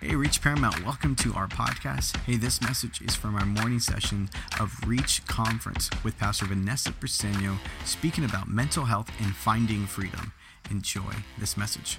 [0.00, 2.16] Hey, Reach Paramount, welcome to our podcast.
[2.24, 7.58] Hey, this message is from our morning session of Reach Conference with Pastor Vanessa Briseno
[7.84, 10.32] speaking about mental health and finding freedom.
[10.70, 11.98] Enjoy this message.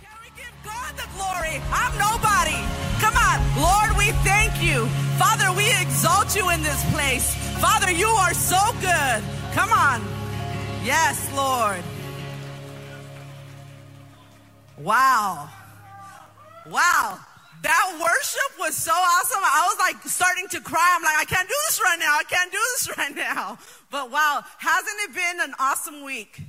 [0.00, 1.60] Can we give God the glory?
[1.72, 2.62] I'm nobody.
[3.00, 3.40] Come on.
[3.60, 4.86] Lord, we thank you.
[5.18, 7.34] Father, we exalt you in this place.
[7.58, 9.24] Father, you are so good.
[9.52, 10.00] Come on.
[10.84, 11.82] Yes, Lord.
[14.78, 15.50] Wow.
[16.66, 17.18] Wow.
[17.62, 19.40] That worship was so awesome.
[19.42, 20.94] I was like starting to cry.
[20.96, 22.16] I'm like, I can't do this right now.
[22.18, 23.58] I can't do this right now.
[23.90, 26.40] But wow, hasn't it been an awesome week?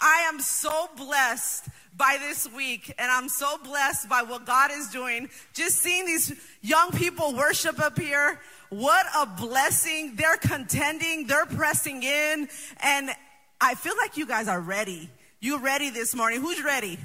[0.00, 4.88] I am so blessed by this week and I'm so blessed by what God is
[4.88, 5.28] doing.
[5.54, 8.40] Just seeing these young people worship up here.
[8.70, 10.16] What a blessing.
[10.16, 11.26] They're contending.
[11.26, 12.48] They're pressing in.
[12.82, 13.10] And
[13.60, 15.08] I feel like you guys are ready.
[15.40, 16.40] You ready this morning?
[16.40, 16.98] Who's ready?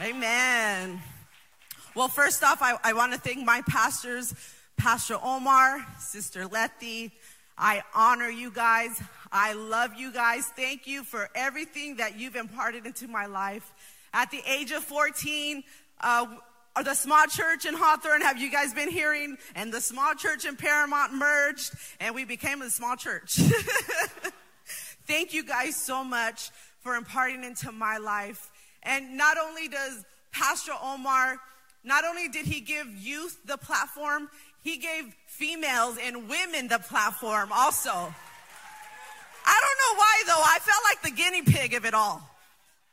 [0.00, 1.02] Amen.
[1.94, 4.34] Well, first off, I, I want to thank my pastors,
[4.76, 7.12] Pastor Omar, Sister Letty.
[7.56, 9.00] I honor you guys.
[9.30, 10.44] I love you guys.
[10.56, 13.72] Thank you for everything that you've imparted into my life.
[14.12, 15.62] At the age of 14,
[16.00, 16.26] uh,
[16.82, 19.36] the small church in Hawthorne, have you guys been hearing?
[19.54, 23.36] And the small church in Paramount merged, and we became a small church.
[25.06, 28.50] Thank you guys so much for imparting into my life.
[28.82, 31.38] And not only does Pastor Omar,
[31.84, 34.28] not only did he give youth the platform,
[34.62, 38.14] he gave females and women the platform also.
[39.46, 40.42] I don't know why though.
[40.42, 42.28] I felt like the guinea pig of it all.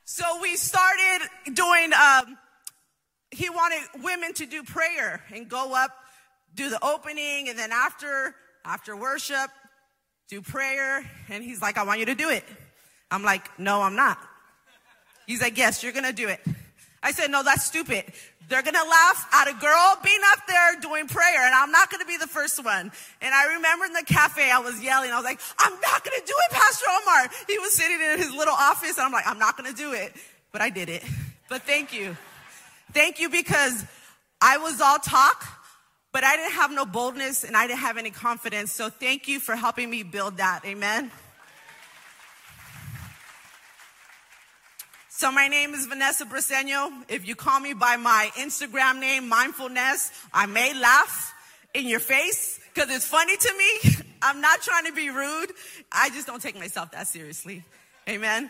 [0.03, 2.38] So we started doing, um,
[3.31, 5.92] he wanted women to do prayer and go up,
[6.53, 9.50] do the opening, and then after, after worship,
[10.28, 11.09] do prayer.
[11.30, 12.44] And he's like, I want you to do it.
[13.09, 14.17] I'm like, no, I'm not.
[15.28, 16.42] He's like, yes, you're gonna do it.
[17.03, 18.05] I said, no, that's stupid.
[18.47, 22.05] They're gonna laugh at a girl being up there doing prayer, and I'm not gonna
[22.05, 22.91] be the first one.
[23.21, 25.11] And I remember in the cafe, I was yelling.
[25.11, 27.29] I was like, I'm not gonna do it, Pastor Omar.
[27.47, 30.13] He was sitting in his little office, and I'm like, I'm not gonna do it.
[30.51, 31.03] But I did it.
[31.47, 32.17] But thank you.
[32.94, 33.85] Thank you because
[34.41, 35.45] I was all talk,
[36.11, 38.73] but I didn't have no boldness and I didn't have any confidence.
[38.73, 40.66] So thank you for helping me build that.
[40.66, 41.09] Amen.
[45.22, 46.92] So my name is Vanessa Briseno.
[47.08, 51.32] If you call me by my Instagram name, Mindfulness, I may laugh
[51.76, 53.92] in your face because it's funny to me.
[54.24, 55.52] I'm not trying to be rude.
[55.92, 57.64] I just don't take myself that seriously.
[58.09, 58.50] Amen.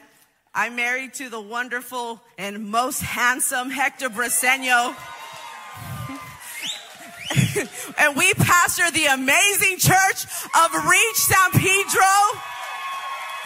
[0.56, 4.96] I'm married to the wonderful and most handsome Hector Briseno.
[7.98, 10.24] and we pastor the amazing church
[10.56, 12.40] of Reach San Pedro.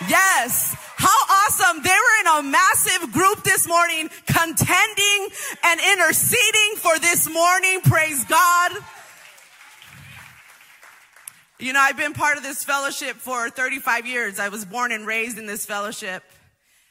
[0.10, 0.76] Yes.
[0.98, 1.84] How awesome.
[1.84, 5.28] They were in a massive group this morning, contending
[5.64, 7.82] and interceding for this morning.
[7.82, 8.72] Praise God.
[11.58, 14.40] You know, I've been part of this fellowship for 35 years.
[14.40, 16.24] I was born and raised in this fellowship.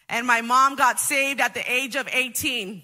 [0.08, 2.82] And my mom got saved at the age of 18.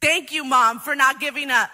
[0.00, 1.70] Thank you, mom, for not giving up.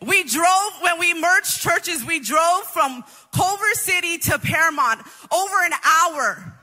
[0.00, 5.72] We drove, when we merged churches, we drove from Culver City to Paramount over an
[5.84, 6.59] hour.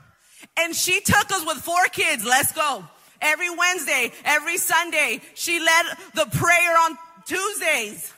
[0.68, 2.26] And she took us with four kids.
[2.26, 2.84] Let's go.
[3.22, 8.12] Every Wednesday, every Sunday, she led the prayer on Tuesdays.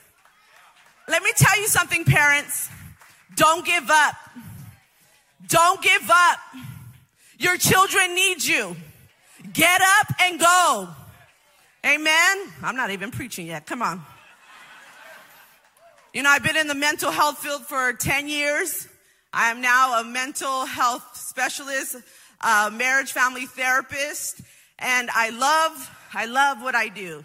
[1.07, 2.69] Let me tell you something, parents.
[3.37, 4.15] Don't give up.
[5.47, 6.39] Don't give up.
[7.39, 8.75] Your children need you.
[9.53, 10.89] Get up and go.
[11.85, 12.37] Amen.
[12.61, 13.65] I'm not even preaching yet.
[13.65, 14.03] Come on.
[16.13, 18.89] You know, I've been in the mental health field for 10 years.
[19.31, 21.95] I am now a mental health specialist,
[22.43, 24.41] a marriage family therapist,
[24.79, 27.23] and I love, I love what I do.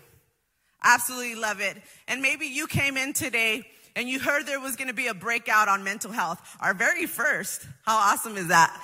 [0.83, 1.77] Absolutely love it.
[2.07, 3.67] And maybe you came in today
[3.97, 6.41] and you heard there was going to be a breakout on mental health.
[6.61, 7.67] Our very first.
[7.85, 8.79] How awesome is that?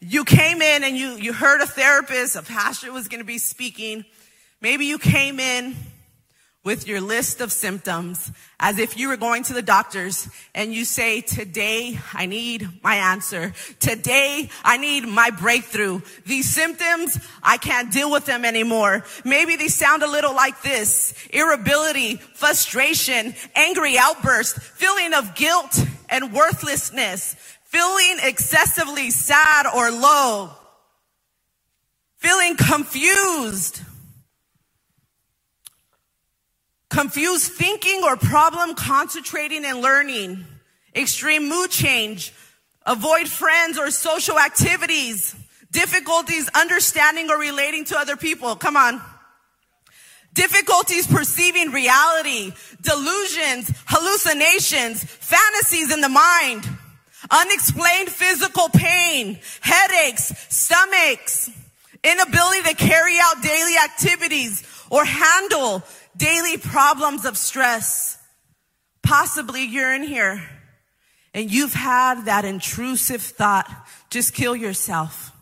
[0.00, 3.38] You came in and you, you heard a therapist, a pastor was going to be
[3.38, 4.04] speaking.
[4.60, 5.74] Maybe you came in
[6.68, 8.30] with your list of symptoms
[8.60, 12.96] as if you were going to the doctors and you say, today I need my
[12.96, 13.54] answer.
[13.80, 16.02] Today I need my breakthrough.
[16.26, 19.02] These symptoms, I can't deal with them anymore.
[19.24, 21.14] Maybe they sound a little like this.
[21.32, 25.74] Irritability, frustration, angry outburst, feeling of guilt
[26.10, 27.34] and worthlessness,
[27.64, 30.50] feeling excessively sad or low,
[32.18, 33.80] feeling confused,
[36.90, 40.44] confused thinking or problem concentrating and learning,
[40.94, 42.32] extreme mood change,
[42.86, 45.34] avoid friends or social activities,
[45.70, 48.56] difficulties understanding or relating to other people.
[48.56, 49.00] Come on.
[50.34, 56.68] difficulties perceiving reality, delusions, hallucinations, fantasies in the mind,
[57.30, 61.50] unexplained physical pain, headaches, stomachs,
[62.04, 65.82] inability to carry out daily activities or handle
[66.16, 68.18] daily problems of stress.
[69.02, 70.42] Possibly you're in here
[71.34, 73.70] and you've had that intrusive thought,
[74.10, 75.32] just kill yourself.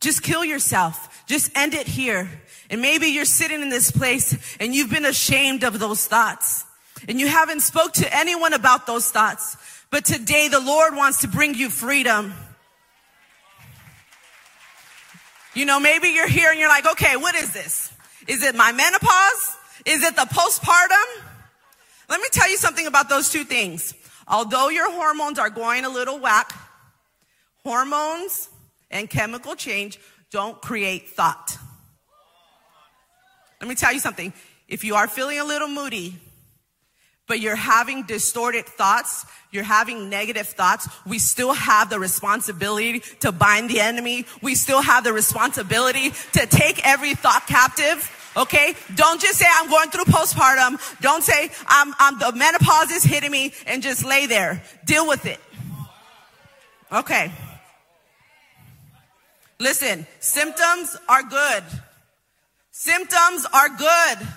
[0.00, 1.24] Just kill yourself.
[1.26, 2.28] Just end it here.
[2.68, 6.64] And maybe you're sitting in this place and you've been ashamed of those thoughts
[7.08, 9.56] and you haven't spoke to anyone about those thoughts.
[9.90, 12.34] But today the Lord wants to bring you freedom.
[15.56, 17.90] You know, maybe you're here and you're like, okay, what is this?
[18.28, 19.56] Is it my menopause?
[19.86, 21.24] Is it the postpartum?
[22.10, 23.94] Let me tell you something about those two things.
[24.28, 26.52] Although your hormones are going a little whack,
[27.64, 28.50] hormones
[28.90, 29.98] and chemical change
[30.30, 31.56] don't create thought.
[33.58, 34.34] Let me tell you something.
[34.68, 36.16] If you are feeling a little moody,
[37.26, 43.32] but you're having distorted thoughts, you're having negative thoughts, we still have the responsibility to
[43.32, 44.26] bind the enemy.
[44.42, 48.12] We still have the responsibility to take every thought captive.
[48.36, 48.74] Okay?
[48.94, 51.00] Don't just say, I'm going through postpartum.
[51.00, 54.62] Don't say, I'm, I'm, the menopause is hitting me and just lay there.
[54.84, 55.40] Deal with it.
[56.92, 57.32] Okay.
[59.58, 61.64] Listen, symptoms are good.
[62.70, 64.28] Symptoms are good.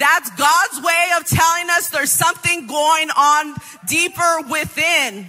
[0.00, 3.54] That's God's way of telling us there's something going on
[3.86, 5.26] deeper within.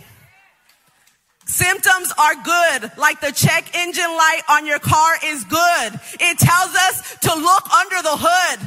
[1.45, 5.99] Symptoms are good, like the check engine light on your car is good.
[6.21, 8.59] It tells us to look under the hood.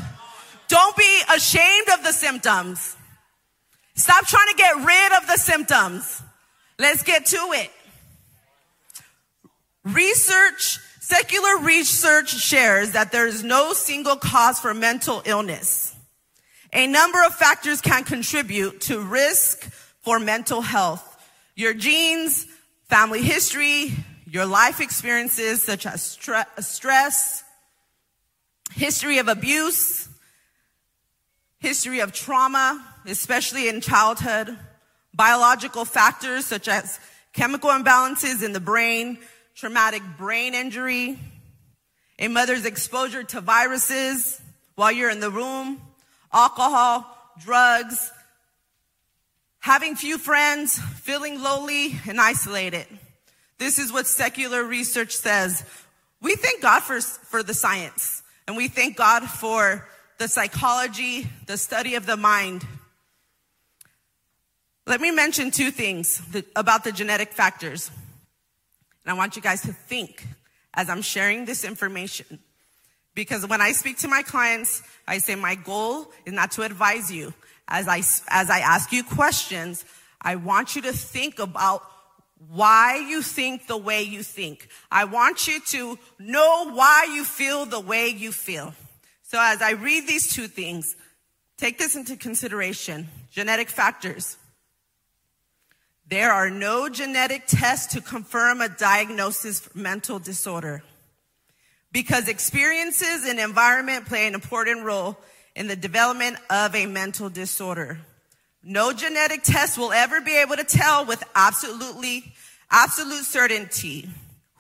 [0.69, 2.97] Don't be ashamed of the symptoms.
[3.95, 6.23] Stop trying to get rid of the symptoms.
[6.79, 7.71] Let's get to it.
[9.85, 15.94] Research, secular research shares that there is no single cause for mental illness.
[16.75, 19.63] A number of factors can contribute to risk
[20.03, 21.09] for mental health.
[21.55, 22.47] Your genes,
[22.89, 23.93] family history,
[24.27, 26.03] your life experiences such as
[26.59, 27.45] stress,
[28.75, 30.09] history of abuse,
[31.61, 34.59] history of trauma, especially in childhood,
[35.15, 36.99] biological factors such as
[37.33, 39.19] chemical imbalances in the brain,
[39.55, 41.21] traumatic brain injury,
[42.19, 44.41] a mother's exposure to viruses
[44.75, 45.81] while you're in the womb,
[46.35, 47.07] alcohol,
[47.41, 48.13] drugs,
[49.61, 52.87] having few friends, feeling lonely and isolated.
[53.59, 55.65] This is what secular research says.
[56.21, 59.89] We thank God for, for the science and we thank God for
[60.19, 62.67] the psychology, the study of the mind.
[64.87, 66.21] Let me mention two things
[66.55, 67.91] about the genetic factors.
[69.05, 70.27] And I want you guys to think
[70.75, 72.39] as I'm sharing this information.
[73.15, 77.13] Because when I speak to my clients, I say my goal is not to advise
[77.13, 77.33] you.
[77.69, 79.85] As I, as I ask you questions,
[80.21, 81.83] I want you to think about
[82.49, 84.69] why you think the way you think.
[84.91, 88.75] I want you to know why you feel the way you feel.
[89.23, 90.97] So as I read these two things,
[91.57, 93.09] take this into consideration.
[93.31, 94.37] Genetic factors.
[96.07, 100.83] There are no genetic tests to confirm a diagnosis for mental disorder
[101.95, 105.17] because experiences and environment play an important role
[105.55, 107.99] in the development of a mental disorder.
[108.65, 112.35] No genetic test will ever be able to tell with absolutely,
[112.69, 114.09] absolute certainty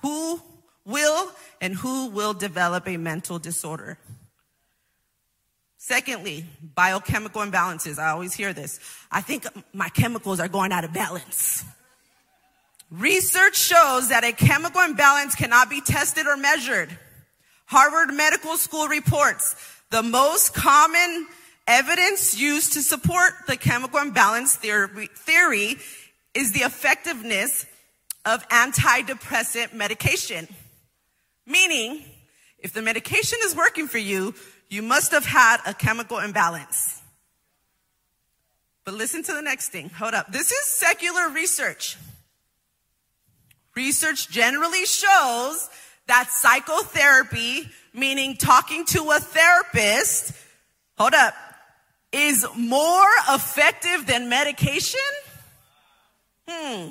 [0.00, 0.40] who
[0.86, 1.28] will
[1.60, 3.98] and who will develop a mental disorder.
[5.76, 7.98] Secondly, biochemical imbalances.
[7.98, 8.78] I always hear this.
[9.10, 11.64] I think my chemicals are going out of balance.
[12.92, 16.96] Research shows that a chemical imbalance cannot be tested or measured.
[17.66, 19.56] Harvard Medical School reports
[19.90, 21.26] the most common
[21.66, 25.76] evidence used to support the chemical imbalance theory
[26.35, 27.66] is the effectiveness
[28.25, 30.49] of antidepressant medication.
[31.47, 32.02] Meaning,
[32.59, 34.35] if the medication is working for you,
[34.68, 37.00] you must have had a chemical imbalance.
[38.85, 39.90] But listen to the next thing.
[39.90, 40.33] Hold up.
[40.33, 41.97] This is secular research.
[43.75, 45.68] Research generally shows
[46.06, 50.32] that psychotherapy, meaning talking to a therapist,
[50.96, 51.34] hold up,
[52.12, 55.00] is more effective than medication?
[56.49, 56.90] Hmm.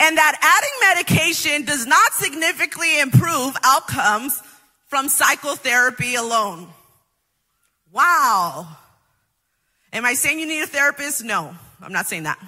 [0.00, 4.42] And that adding medication does not significantly improve outcomes
[4.88, 6.68] from psychotherapy alone.
[7.92, 8.66] Wow.
[9.92, 11.22] Am I saying you need a therapist?
[11.22, 12.38] No, I'm not saying that.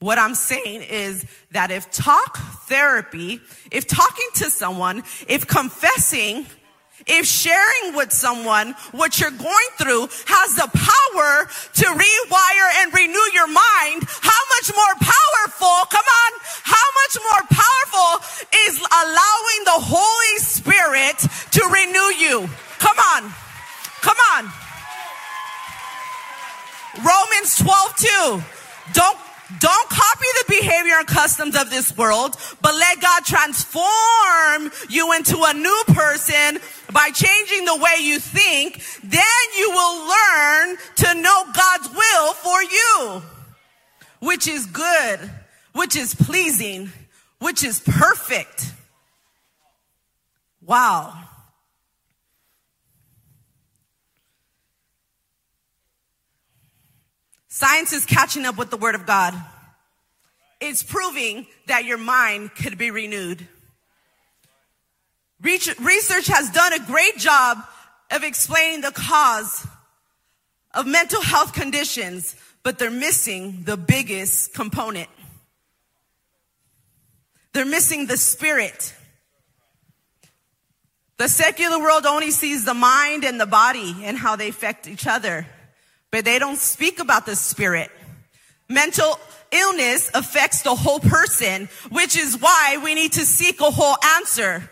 [0.00, 2.36] What I'm saying is that if talk
[2.68, 6.44] therapy, if talking to someone, if confessing,
[7.06, 13.26] if sharing with someone what you're going through has the power to rewire and renew
[13.32, 18.26] your mind, how much more powerful, come on, how much more powerful
[18.68, 21.16] is allowing the Holy Spirit
[21.52, 22.50] to renew you?
[22.78, 23.32] Come on,
[24.02, 24.52] come on.
[27.00, 28.92] Romans 12, 2.
[28.92, 29.25] Don't
[29.60, 35.40] don't copy the behavior and customs of this world, but let God transform you into
[35.44, 36.60] a new person
[36.92, 38.82] by changing the way you think.
[39.04, 39.22] Then
[39.56, 43.22] you will learn to know God's will for you,
[44.20, 45.30] which is good,
[45.72, 46.90] which is pleasing,
[47.38, 48.72] which is perfect.
[50.60, 51.25] Wow.
[57.56, 59.32] Science is catching up with the Word of God.
[60.60, 63.48] It's proving that your mind could be renewed.
[65.40, 67.56] Research has done a great job
[68.10, 69.66] of explaining the cause
[70.74, 75.08] of mental health conditions, but they're missing the biggest component.
[77.54, 78.94] They're missing the spirit.
[81.16, 85.06] The secular world only sees the mind and the body and how they affect each
[85.06, 85.46] other
[86.16, 87.90] but they don't speak about the spirit.
[88.70, 89.20] Mental
[89.50, 94.66] illness affects the whole person, which is why we need to seek a whole answer.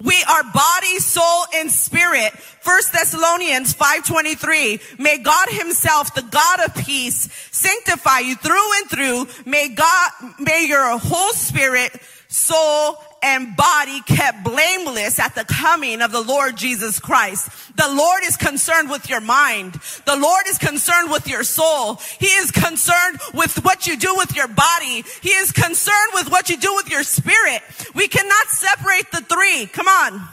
[0.00, 2.30] We are body, soul, and spirit.
[2.60, 4.80] First Thessalonians 5:23.
[4.96, 9.26] May God himself, the God of peace, sanctify you through and through.
[9.46, 16.12] May God, may your whole spirit, soul, and body kept blameless at the coming of
[16.12, 17.50] the Lord Jesus Christ.
[17.76, 19.74] The Lord is concerned with your mind.
[20.06, 21.96] The Lord is concerned with your soul.
[22.18, 25.04] He is concerned with what you do with your body.
[25.22, 27.62] He is concerned with what you do with your spirit.
[27.94, 29.66] We cannot separate the three.
[29.66, 30.28] Come on.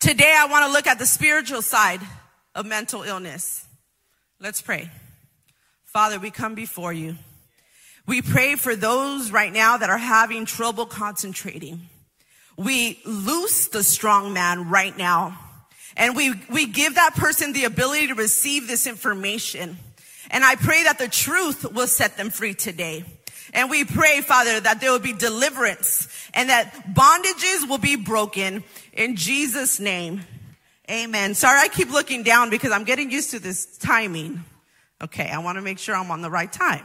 [0.00, 2.00] Today I want to look at the spiritual side
[2.54, 3.66] of mental illness.
[4.38, 4.90] Let's pray.
[5.84, 7.16] Father, we come before you.
[8.06, 11.88] We pray for those right now that are having trouble concentrating.
[12.56, 15.38] We loose the strong man right now.
[15.96, 19.78] And we, we give that person the ability to receive this information.
[20.30, 23.04] And I pray that the truth will set them free today.
[23.52, 28.64] And we pray, Father, that there will be deliverance and that bondages will be broken
[28.92, 30.22] in Jesus' name.
[30.90, 31.34] Amen.
[31.34, 34.44] Sorry, I keep looking down because I'm getting used to this timing.
[35.02, 36.84] Okay, I want to make sure I'm on the right time.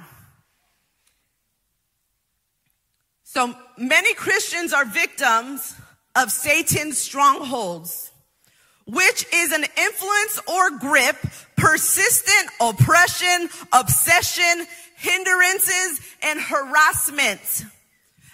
[3.31, 5.75] So many Christians are victims
[6.15, 8.09] of Satan's strongholds,
[8.87, 11.15] which is an influence or grip,
[11.55, 17.65] persistent oppression, obsession, hindrances, and harassment.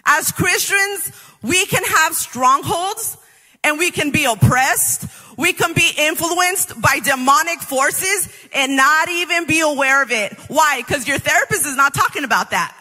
[0.05, 1.11] As Christians,
[1.43, 3.17] we can have strongholds
[3.65, 5.09] and we can be oppressed.
[5.37, 10.31] We can be influenced by demonic forces and not even be aware of it.
[10.47, 10.77] Why?
[10.77, 12.73] Because your therapist is not talking about that.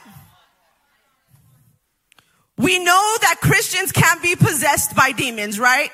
[2.56, 5.90] We know that Christians can be possessed by demons, right?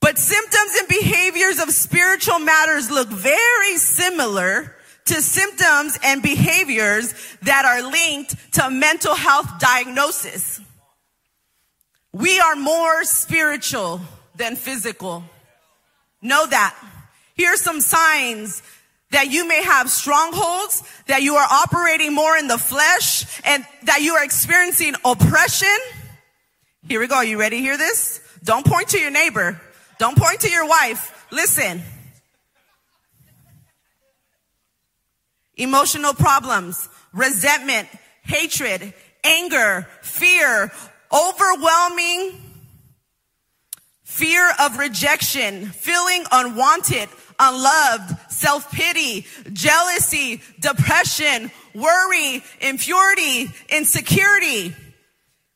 [0.00, 7.64] But symptoms and behaviors of spiritual matters look very similar to symptoms and behaviors that
[7.64, 10.60] are linked to mental health diagnosis.
[12.12, 14.00] We are more spiritual
[14.36, 15.24] than physical.
[16.22, 16.74] Know that.
[17.34, 18.62] Here are some signs
[19.10, 24.00] that you may have strongholds, that you are operating more in the flesh, and that
[24.02, 25.76] you are experiencing oppression.
[26.88, 27.16] Here we go.
[27.16, 28.20] Are you ready to hear this?
[28.44, 29.60] Don't point to your neighbor.
[29.98, 31.26] Don't point to your wife.
[31.30, 31.82] Listen.
[35.56, 37.88] Emotional problems, resentment,
[38.22, 38.92] hatred,
[39.24, 40.70] anger, fear,
[41.12, 42.42] overwhelming
[44.16, 47.08] fear of rejection, feeling unwanted,
[47.38, 54.74] unloved, self-pity, jealousy, depression, worry, impurity, insecurity.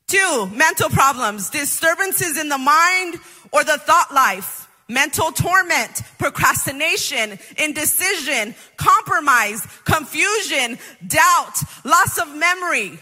[0.07, 3.17] Two, mental problems, disturbances in the mind
[3.53, 12.99] or the thought life, mental torment, procrastination, indecision, compromise, confusion, doubt, loss of memory.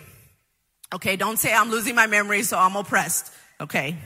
[0.95, 3.33] Okay, don't say I'm losing my memory, so I'm oppressed.
[3.61, 3.97] Okay.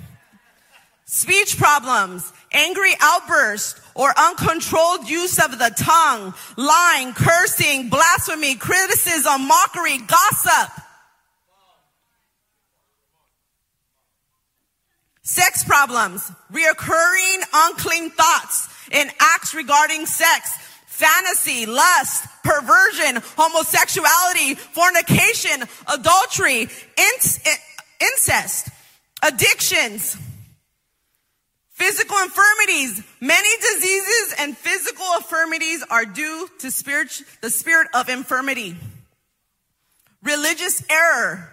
[1.04, 9.98] Speech problems, angry outbursts, or uncontrolled use of the tongue, lying, cursing, blasphemy, criticism, mockery,
[9.98, 10.84] gossip.
[15.22, 20.50] Sex problems, reoccurring unclean thoughts and acts regarding sex,
[20.86, 26.68] fantasy, lust, perversion, homosexuality, fornication, adultery,
[28.00, 28.68] incest,
[29.22, 30.16] addictions,
[31.82, 33.02] physical infirmities.
[33.20, 38.76] Many diseases and physical infirmities are due to spirit, the spirit of infirmity.
[40.22, 41.50] Religious error,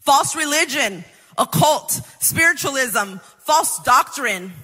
[0.00, 1.04] false religion,
[1.36, 4.54] occult, spiritualism, false doctrine.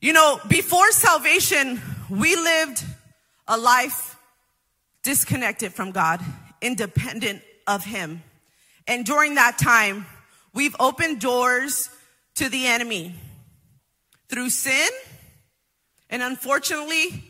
[0.00, 2.84] You know, before salvation, we lived
[3.46, 4.16] a life
[5.04, 6.20] disconnected from God,
[6.60, 8.20] independent of Him.
[8.88, 10.06] And during that time,
[10.52, 11.88] we've opened doors
[12.36, 13.14] to the enemy
[14.28, 14.88] through sin
[16.08, 17.24] and unfortunately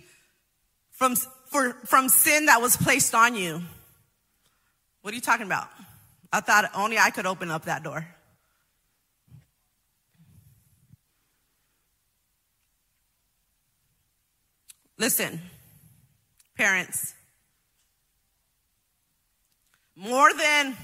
[0.93, 1.17] from,
[1.47, 3.63] for, from sin that was placed on you.
[5.03, 5.69] What are you talking about?
[6.33, 8.07] I thought only I could open up that door.
[14.99, 15.41] Listen,
[16.57, 17.15] parents,
[19.97, 20.77] more than,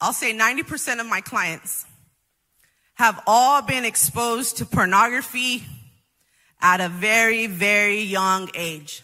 [0.00, 1.86] I'll say 90% of my clients
[2.94, 5.64] have all been exposed to pornography
[6.60, 9.02] at a very, very young age.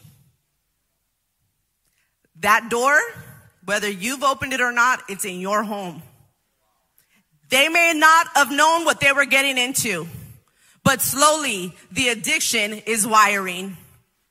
[2.40, 2.98] That door,
[3.64, 6.02] whether you've opened it or not, it's in your home.
[7.50, 10.06] They may not have known what they were getting into,
[10.84, 13.76] but slowly the addiction is wiring.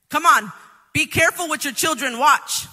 [0.09, 0.51] Come on,
[0.93, 2.65] be careful what your children watch.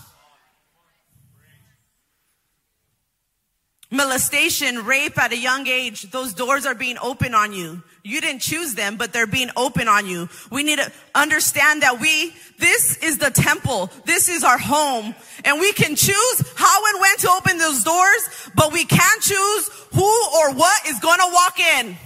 [3.90, 7.82] Molestation, rape at a young age, those doors are being open on you.
[8.02, 10.28] You didn't choose them, but they're being open on you.
[10.50, 13.90] We need to understand that we, this is the temple.
[14.04, 15.14] This is our home.
[15.44, 19.68] And we can choose how and when to open those doors, but we can't choose
[19.94, 21.96] who or what is going to walk in.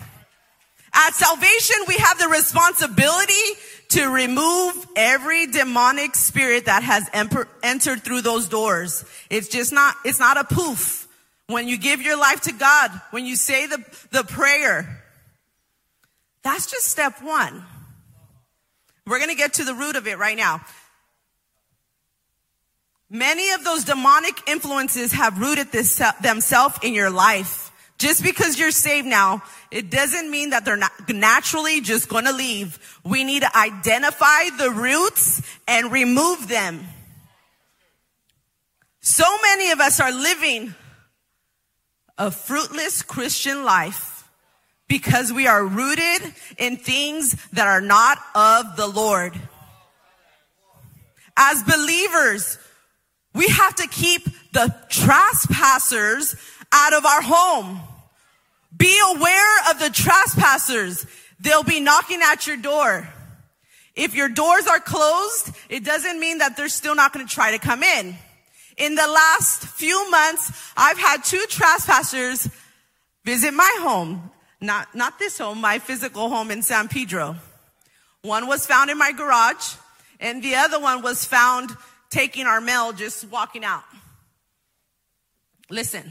[0.92, 3.32] At salvation, we have the responsibility
[3.90, 7.08] to remove every demonic spirit that has
[7.62, 9.04] entered through those doors.
[9.30, 10.99] It's just not, it's not a poof.
[11.50, 15.02] When you give your life to God, when you say the, the prayer,
[16.44, 17.64] that's just step one.
[19.04, 20.60] We're going to get to the root of it right now.
[23.10, 27.72] Many of those demonic influences have rooted this, themselves in your life.
[27.98, 32.32] Just because you're saved now, it doesn't mean that they're not naturally just going to
[32.32, 32.78] leave.
[33.04, 36.86] We need to identify the roots and remove them.
[39.00, 40.76] So many of us are living
[42.20, 44.28] a fruitless Christian life
[44.88, 49.32] because we are rooted in things that are not of the Lord.
[51.34, 52.58] As believers,
[53.34, 56.36] we have to keep the trespassers
[56.70, 57.80] out of our home.
[58.76, 61.06] Be aware of the trespassers.
[61.40, 63.08] They'll be knocking at your door.
[63.94, 67.52] If your doors are closed, it doesn't mean that they're still not going to try
[67.52, 68.14] to come in.
[68.80, 72.48] In the last few months, I've had two trespassers
[73.26, 74.30] visit my home.
[74.58, 77.36] Not, not this home, my physical home in San Pedro.
[78.22, 79.74] One was found in my garage,
[80.18, 81.76] and the other one was found
[82.08, 83.84] taking our mail, just walking out.
[85.68, 86.10] Listen,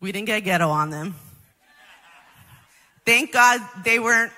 [0.00, 1.14] we didn't get ghetto on them.
[3.04, 4.32] Thank God they weren't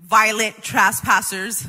[0.00, 1.64] violent trespassers.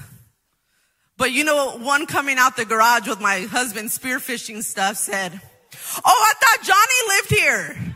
[1.22, 6.02] But you know, one coming out the garage with my husband spearfishing stuff said, Oh,
[6.04, 7.94] I thought Johnny lived here.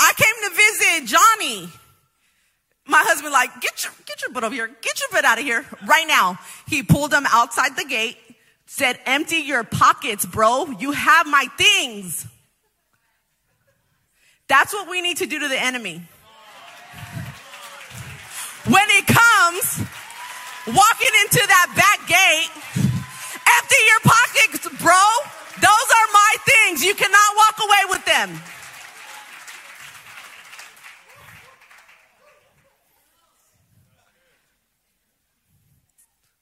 [0.00, 1.72] I came to visit Johnny.
[2.86, 4.66] My husband like, get your, get your butt over here.
[4.66, 6.40] Get your butt out of here right now.
[6.66, 8.16] He pulled him outside the gate,
[8.66, 10.70] said, empty your pockets, bro.
[10.80, 12.26] You have my things.
[14.48, 16.02] That's what we need to do to the enemy.
[18.64, 18.88] When
[20.74, 22.50] walking into that back gate,
[23.46, 25.04] empty your pockets, bro.
[25.60, 26.84] Those are my things.
[26.84, 28.40] You cannot walk away with them.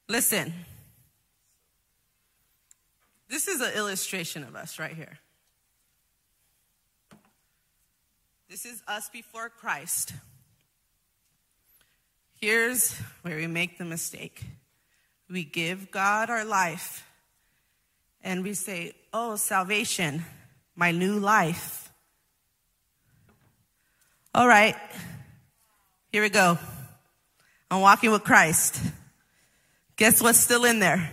[0.08, 0.52] Listen,
[3.28, 5.18] this is an illustration of us right here.
[8.48, 10.12] This is us before Christ.
[12.40, 14.42] Here's where we make the mistake
[15.28, 17.06] we give God our life
[18.22, 20.24] and we say, Oh, salvation,
[20.74, 21.92] my new life.
[24.34, 24.76] All right,
[26.12, 26.58] here we go.
[27.70, 28.80] I'm walking with Christ.
[29.96, 31.10] Guess what's still in there?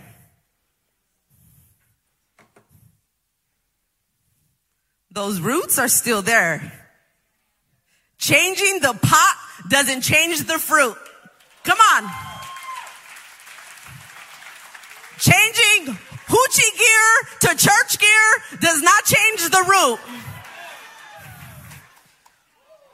[5.12, 6.72] Those roots are still there.
[8.18, 9.36] Changing the pot
[9.68, 10.96] doesn't change the fruit.
[11.68, 12.10] Come on.
[15.20, 20.00] Changing hoochie gear to church gear does not change the root.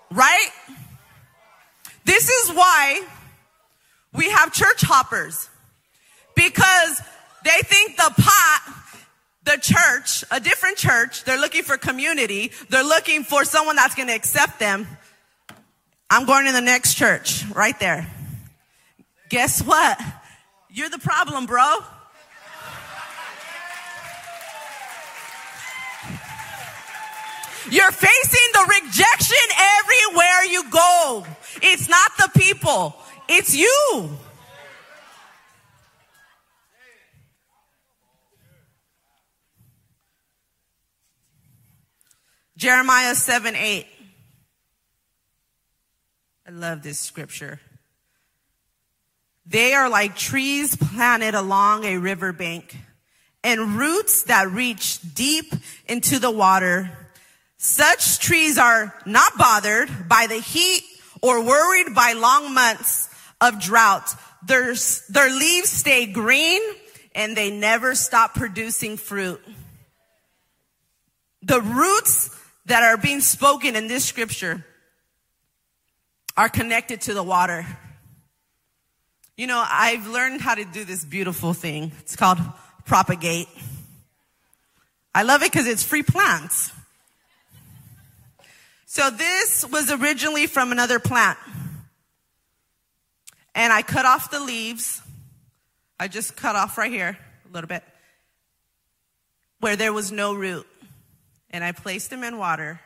[0.09, 0.49] Right?
[2.03, 3.03] This is why
[4.11, 5.49] we have church hoppers
[6.35, 6.99] because
[7.43, 8.73] they think the pot
[9.43, 12.51] the church, a different church, they're looking for community.
[12.69, 14.87] They're looking for someone that's going to accept them.
[16.09, 18.09] I'm going to the next church right there.
[19.33, 19.99] Guess what?
[20.69, 21.79] You're the problem, bro.
[27.71, 29.37] You're facing the rejection
[29.79, 31.25] everywhere you go.
[31.63, 32.95] It's not the people,
[33.27, 34.11] it's you.
[42.55, 43.87] Jeremiah 7 8.
[46.45, 47.59] I love this scripture.
[49.45, 52.77] They are like trees planted along a riverbank
[53.43, 55.53] and roots that reach deep
[55.87, 56.89] into the water.
[57.57, 60.83] Such trees are not bothered by the heat
[61.21, 63.09] or worried by long months
[63.41, 64.15] of drought.
[64.45, 64.73] Their,
[65.09, 66.61] their leaves stay green
[67.15, 69.41] and they never stop producing fruit.
[71.41, 72.29] The roots
[72.65, 74.65] that are being spoken in this scripture
[76.37, 77.65] are connected to the water.
[79.35, 81.91] You know, I've learned how to do this beautiful thing.
[81.99, 82.37] It's called
[82.85, 83.47] propagate.
[85.15, 86.71] I love it because it's free plants.
[88.85, 91.39] So this was originally from another plant.
[93.55, 95.01] And I cut off the leaves.
[95.99, 97.17] I just cut off right here
[97.49, 97.83] a little bit
[99.61, 100.67] where there was no root.
[101.49, 102.81] And I placed them in water.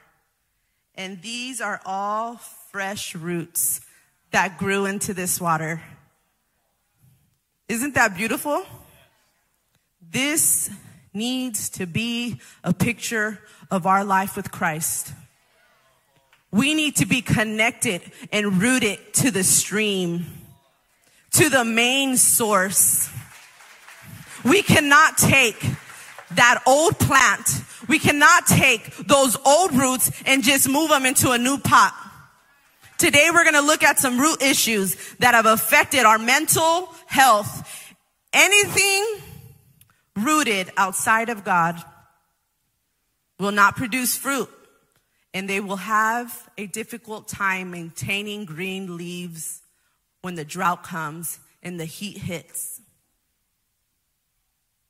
[0.95, 2.36] And these are all
[2.71, 3.81] fresh roots
[4.31, 5.81] that grew into this water.
[7.69, 8.65] Isn't that beautiful?
[10.01, 10.69] This
[11.13, 15.12] needs to be a picture of our life with Christ.
[16.49, 18.01] We need to be connected
[18.32, 20.25] and rooted to the stream,
[21.32, 23.10] to the main source.
[24.45, 25.62] We cannot take
[26.32, 27.49] that old plant,
[27.89, 31.93] we cannot take those old roots and just move them into a new pot.
[32.97, 37.95] Today we're going to look at some root issues that have affected our mental health.
[38.32, 39.03] Anything
[40.15, 41.84] rooted outside of God
[43.39, 44.49] will not produce fruit
[45.34, 49.63] and they will have a difficult time maintaining green leaves
[50.21, 52.82] when the drought comes and the heat hits.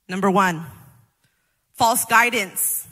[0.06, 0.66] Number one,
[1.76, 2.86] false guidance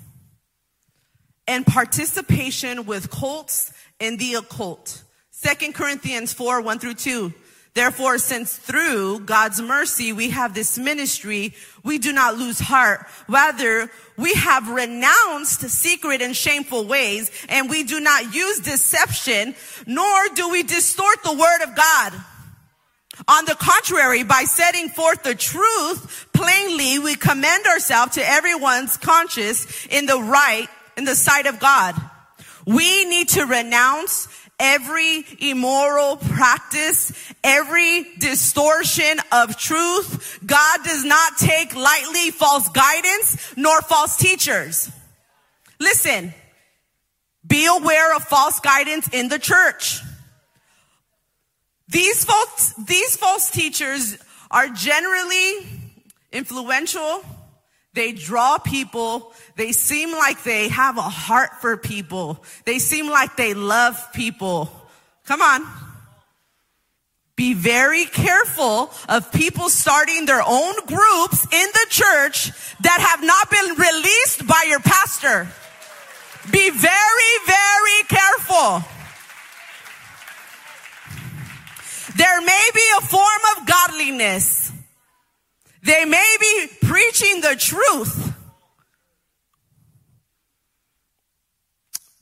[1.46, 3.70] and participation with cults
[4.00, 5.02] and the occult.
[5.30, 7.34] Second Corinthians 4, 1 through 2.
[7.76, 11.52] Therefore, since through God's mercy we have this ministry,
[11.84, 13.06] we do not lose heart.
[13.28, 19.54] Rather, we have renounced secret and shameful ways, and we do not use deception,
[19.86, 22.14] nor do we distort the word of God.
[23.28, 29.86] On the contrary, by setting forth the truth plainly, we commend ourselves to everyone's conscience
[29.90, 31.94] in the right, in the sight of God.
[32.66, 37.12] We need to renounce every immoral practice,
[37.44, 40.40] every distortion of truth.
[40.44, 44.90] God does not take lightly false guidance nor false teachers.
[45.78, 46.32] Listen,
[47.46, 50.00] be aware of false guidance in the church.
[51.88, 54.16] These false, these false teachers
[54.50, 55.66] are generally
[56.32, 57.24] influential.
[57.92, 62.44] They draw people they seem like they have a heart for people.
[62.64, 64.70] They seem like they love people.
[65.24, 65.66] Come on.
[67.36, 73.50] Be very careful of people starting their own groups in the church that have not
[73.50, 75.48] been released by your pastor.
[76.50, 78.84] Be very, very careful.
[82.16, 84.72] There may be a form of godliness.
[85.82, 88.35] They may be preaching the truth.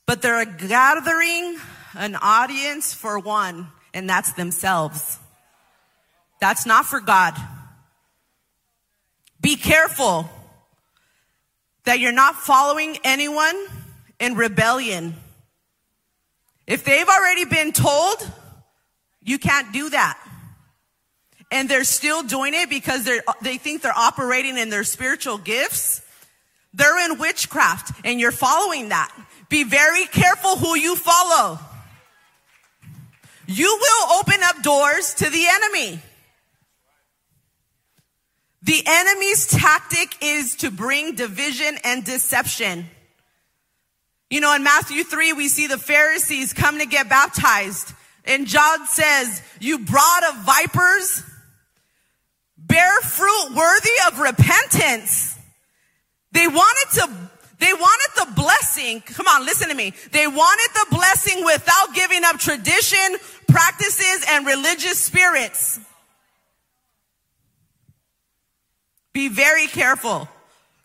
[0.06, 1.58] But they're gathering
[1.94, 5.18] an audience for one, and that's themselves.
[6.40, 7.34] That's not for God.
[9.40, 10.28] Be careful
[11.84, 13.54] that you're not following anyone
[14.18, 15.14] in rebellion.
[16.66, 18.16] If they've already been told,
[19.22, 20.18] you can't do that.
[21.50, 26.00] And they're still doing it because they they think they're operating in their spiritual gifts.
[26.72, 29.14] They're in witchcraft and you're following that.
[29.48, 31.58] Be very careful who you follow.
[33.46, 36.00] You will open up doors to the enemy.
[38.62, 42.86] The enemy's tactic is to bring division and deception.
[44.30, 47.92] You know, in Matthew 3, we see the Pharisees come to get baptized.
[48.24, 51.22] And John says, you brood of vipers,
[52.56, 55.38] bear fruit worthy of repentance.
[56.32, 59.00] They wanted to, they wanted the blessing.
[59.00, 59.92] Come on, listen to me.
[60.12, 65.78] They wanted the blessing without giving up tradition, practices, and religious spirits.
[69.12, 70.28] Be very careful.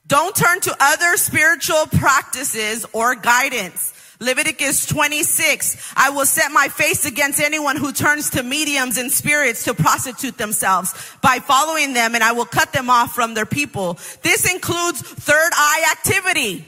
[0.08, 3.94] Don't turn to other spiritual practices or guidance.
[4.22, 9.64] Leviticus 26, I will set my face against anyone who turns to mediums and spirits
[9.64, 13.98] to prostitute themselves by following them and I will cut them off from their people.
[14.22, 16.66] This includes third eye activity.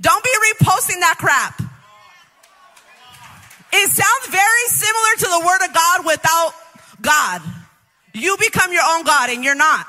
[0.00, 1.60] Don't be reposting that crap.
[3.70, 6.54] It sounds very similar to the word of God without
[7.02, 7.42] God.
[8.14, 9.86] You become your own God and you're not.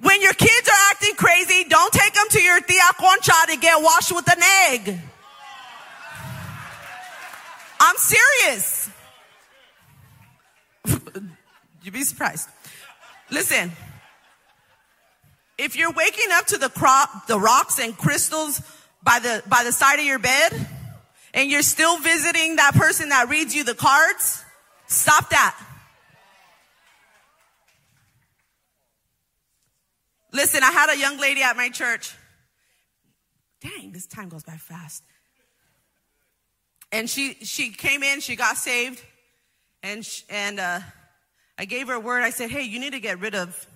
[0.00, 3.80] When your kids are acting crazy, don't take them to your tia concha to get
[3.80, 5.00] washed with an egg.
[7.84, 8.90] I'm serious.
[11.82, 12.48] You'd be surprised.
[13.30, 13.72] Listen,
[15.58, 18.62] if you're waking up to the crop, the rocks and crystals
[19.02, 20.66] by the, by the side of your bed,
[21.34, 24.42] and you're still visiting that person that reads you the cards,
[24.86, 25.54] stop that.
[30.32, 32.16] Listen, I had a young lady at my church.
[33.60, 35.02] Dang, this time goes by fast.
[36.94, 39.02] And she she came in, she got saved,
[39.82, 40.78] and she, and uh,
[41.58, 42.22] I gave her a word.
[42.22, 43.66] I said, "Hey, you need to get rid of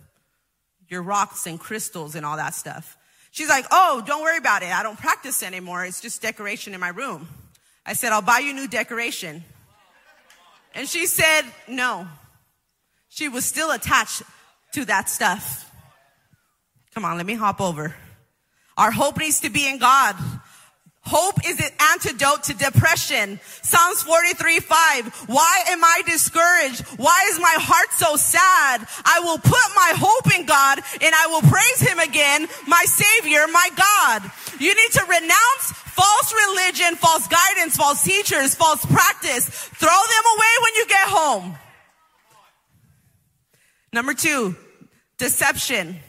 [0.87, 2.97] your rocks and crystals and all that stuff."
[3.33, 4.69] She's like, "Oh, don't worry about it.
[4.69, 5.85] I don't practice anymore.
[5.85, 7.27] It's just decoration in my room."
[7.85, 9.43] I said, "I'll buy you new decoration."
[10.77, 12.07] And she said, "No."
[13.09, 14.23] She was still attached
[14.75, 15.69] to that stuff.
[16.95, 17.97] Come on, let me hop over.
[18.77, 20.15] Our hope needs to be in God.
[21.03, 23.41] Hope is an antidote to depression.
[23.63, 25.07] Psalms 43, 5.
[25.29, 26.83] Why am I discouraged?
[26.99, 28.87] Why is my heart so sad?
[29.05, 33.47] I will put my hope in God and I will praise him again, my savior,
[33.51, 34.31] my God.
[34.61, 39.49] You need to renounce false religion, false guidance, false teachers, false practice.
[39.49, 41.59] Throw them away when you get home.
[43.93, 44.57] Number two,
[45.17, 46.01] deception.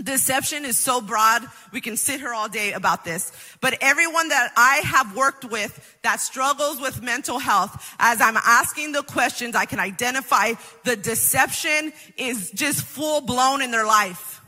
[0.00, 3.30] Deception is so broad, we can sit here all day about this.
[3.60, 8.92] But everyone that I have worked with that struggles with mental health, as I'm asking
[8.92, 14.40] the questions, I can identify the deception is just full blown in their life.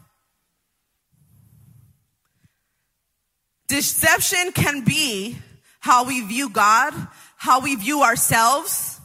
[3.68, 5.36] Deception can be
[5.80, 6.94] how we view God,
[7.36, 8.98] how we view ourselves.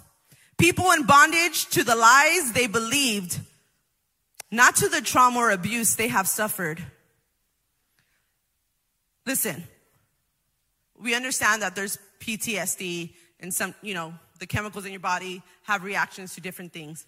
[0.57, 3.39] People in bondage to the lies they believed
[4.51, 6.83] not to the trauma or abuse they have suffered.
[9.25, 9.63] Listen,
[10.97, 15.83] we understand that there's PTSD and some, you know, the chemicals in your body have
[15.83, 17.05] reactions to different things.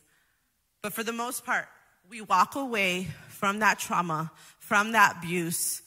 [0.82, 1.68] But for the most part,
[2.10, 5.82] we walk away from that trauma, from that abuse.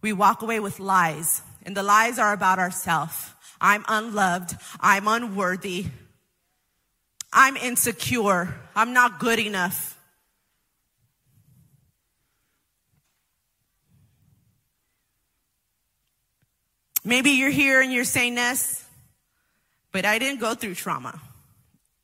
[0.00, 1.42] We walk away with lies.
[1.64, 3.30] And the lies are about ourselves.
[3.60, 4.56] I'm unloved.
[4.80, 5.86] I'm unworthy.
[7.32, 8.54] I'm insecure.
[8.74, 9.95] I'm not good enough.
[17.06, 18.84] Maybe you're here and you're saying this,
[19.92, 21.20] but I didn't go through trauma.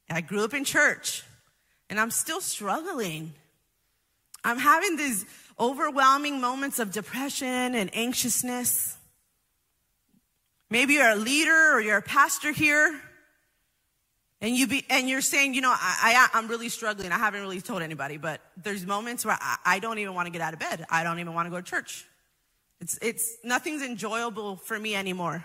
[0.08, 1.24] I grew up in church
[1.90, 3.32] and I'm still struggling.
[4.44, 5.26] I'm having these
[5.58, 8.96] overwhelming moments of depression and anxiousness.
[10.70, 13.00] Maybe you're a leader or you're a pastor here
[14.40, 17.10] and you be, and you're saying, you know, I, I, am really struggling.
[17.10, 20.32] I haven't really told anybody, but there's moments where I, I don't even want to
[20.32, 20.86] get out of bed.
[20.88, 22.06] I don't even want to go to church.
[22.82, 25.44] It's, it's, nothing's enjoyable for me anymore.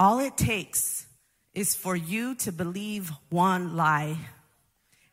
[0.00, 1.06] All it takes
[1.54, 4.16] is for you to believe one lie.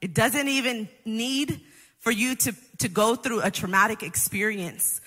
[0.02, 1.62] It doesn't even need
[2.00, 5.00] for you to, to go through a traumatic experience.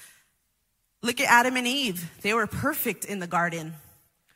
[1.02, 2.08] Look at Adam and Eve.
[2.22, 3.74] They were perfect in the garden.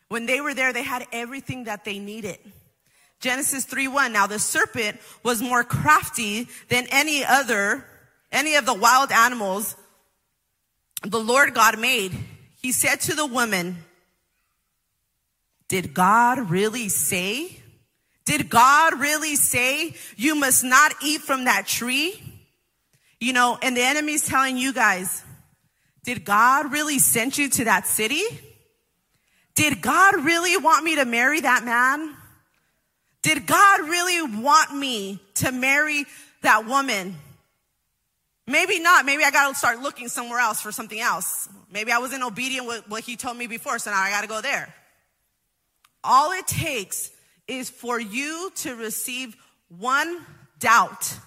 [0.09, 2.39] When they were there, they had everything that they needed.
[3.21, 4.11] Genesis 3:1.
[4.11, 7.87] Now the serpent was more crafty than any other,
[8.33, 9.77] any of the wild animals
[11.05, 12.13] the Lord God made,
[12.61, 13.77] he said to the woman,
[15.69, 17.61] Did God really say?
[18.25, 22.21] Did God really say you must not eat from that tree?
[23.21, 25.23] You know, and the enemy's telling you guys,
[26.05, 28.23] did God really send you to that city?
[29.55, 32.15] Did God really want me to marry that man?
[33.23, 36.05] Did God really want me to marry
[36.43, 37.17] that woman?
[38.47, 39.07] Maybe not.
[39.07, 41.49] Maybe I got to start looking somewhere else for something else.
[41.73, 44.27] Maybe I wasn't obedient with what he told me before, so now I got to
[44.27, 44.73] go there.
[46.03, 47.11] All it takes
[47.49, 49.37] is for you to receive
[49.69, 50.21] one
[50.59, 51.19] doubt.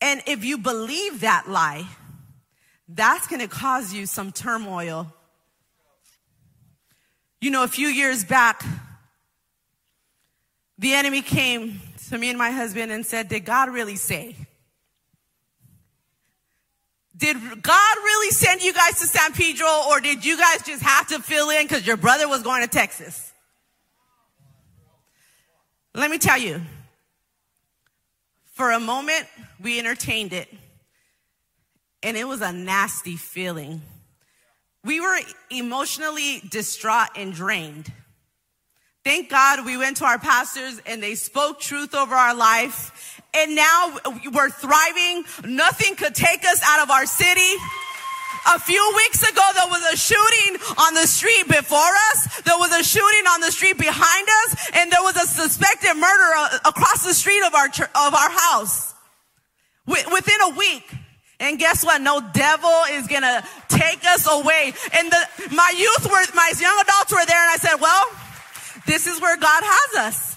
[0.00, 1.86] And if you believe that lie,
[2.88, 5.12] that's going to cause you some turmoil.
[7.40, 8.64] You know, a few years back,
[10.78, 14.34] the enemy came to me and my husband and said, Did God really say?
[17.18, 21.08] Did God really send you guys to San Pedro or did you guys just have
[21.08, 23.32] to fill in because your brother was going to Texas?
[25.94, 26.60] Let me tell you,
[28.52, 29.26] for a moment,
[29.60, 30.48] we entertained it,
[32.04, 33.82] and it was a nasty feeling.
[34.84, 35.18] We were
[35.50, 37.92] emotionally distraught and drained.
[39.08, 43.22] Thank God we went to our pastors and they spoke truth over our life.
[43.32, 43.96] And now
[44.30, 45.24] we're thriving.
[45.46, 47.54] Nothing could take us out of our city.
[48.52, 52.42] A few weeks ago, there was a shooting on the street before us.
[52.42, 56.58] There was a shooting on the street behind us, and there was a suspected murder
[56.66, 58.92] across the street of our of our house.
[59.86, 60.84] Within a week,
[61.40, 62.02] and guess what?
[62.02, 64.74] No devil is gonna take us away.
[64.92, 68.04] And the, my youth were, my young adults were there, and I said, "Well,
[68.88, 70.36] this is where God has us."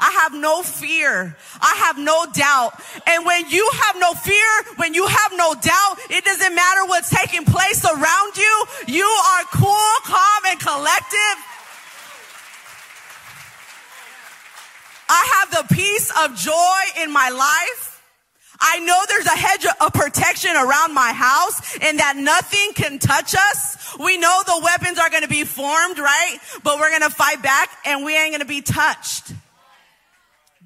[0.00, 1.36] I have no fear.
[1.60, 2.74] I have no doubt.
[3.06, 7.10] And when you have no fear, when you have no doubt, it doesn't matter what's
[7.10, 8.66] taking place around you.
[8.88, 11.36] You are cool, calm, and collective.
[15.08, 17.93] I have the peace of joy in my life.
[18.66, 23.34] I know there's a hedge of protection around my house and that nothing can touch
[23.34, 23.94] us.
[23.98, 26.38] We know the weapons are going to be formed, right?
[26.62, 29.34] But we're going to fight back and we ain't going to be touched.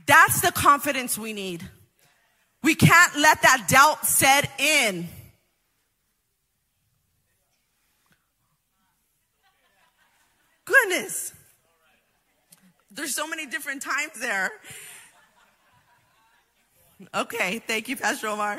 [0.06, 1.68] That's the confidence we need.
[2.62, 5.08] We can't let that doubt set in.
[10.64, 11.32] Goodness.
[12.92, 14.50] There's so many different times there.
[17.14, 18.58] Okay, thank you, Pastor Omar.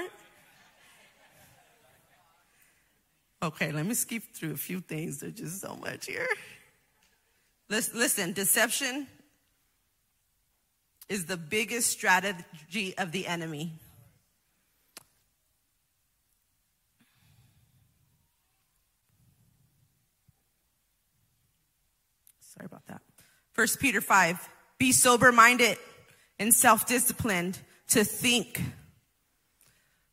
[3.41, 5.19] Okay, let me skip through a few things.
[5.19, 6.28] There's just so much here.
[7.69, 9.08] Listen, deception
[11.10, 13.73] is the biggest strategy of the enemy.
[22.39, 23.02] Sorry about that.
[23.54, 24.49] First Peter 5.
[24.78, 25.78] Be sober minded
[26.39, 28.62] and self disciplined to think.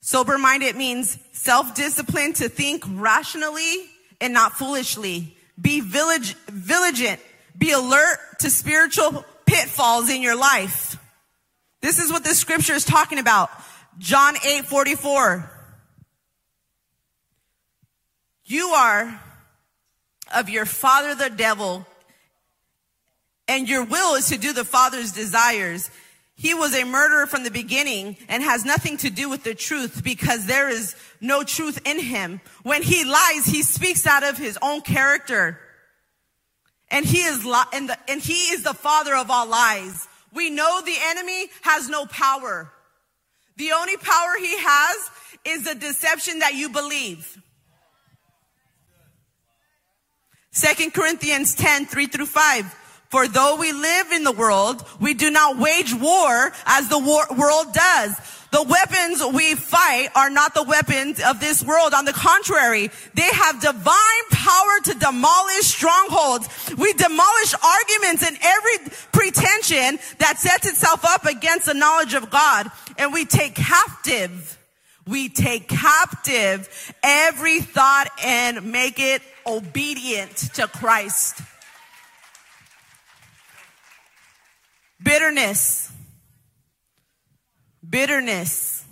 [0.00, 3.86] Sober minded means self discipline to think rationally
[4.20, 5.36] and not foolishly.
[5.60, 7.20] Be vigilant.
[7.58, 10.96] Be alert to spiritual pitfalls in your life.
[11.80, 13.50] This is what this scripture is talking about.
[13.98, 15.50] John 8 44.
[18.44, 19.20] You are
[20.34, 21.86] of your father, the devil,
[23.48, 25.90] and your will is to do the father's desires.
[26.38, 30.04] He was a murderer from the beginning and has nothing to do with the truth
[30.04, 32.42] because there is no truth in him.
[32.62, 35.58] When he lies, he speaks out of his own character.
[36.90, 40.06] And he is li- and, the, and he is the father of all lies.
[40.32, 42.70] We know the enemy has no power.
[43.56, 45.10] The only power he has
[45.46, 47.40] is the deception that you believe.
[50.50, 52.74] Second Corinthians 10, 3 through 5.
[53.08, 57.28] For though we live in the world, we do not wage war as the war-
[57.36, 58.16] world does.
[58.52, 61.92] The weapons we fight are not the weapons of this world.
[61.94, 66.48] On the contrary, they have divine power to demolish strongholds.
[66.76, 72.70] We demolish arguments and every pretension that sets itself up against the knowledge of God.
[72.98, 74.58] And we take captive,
[75.06, 81.42] we take captive every thought and make it obedient to Christ.
[85.06, 85.92] Bitterness
[87.88, 88.84] Bitterness.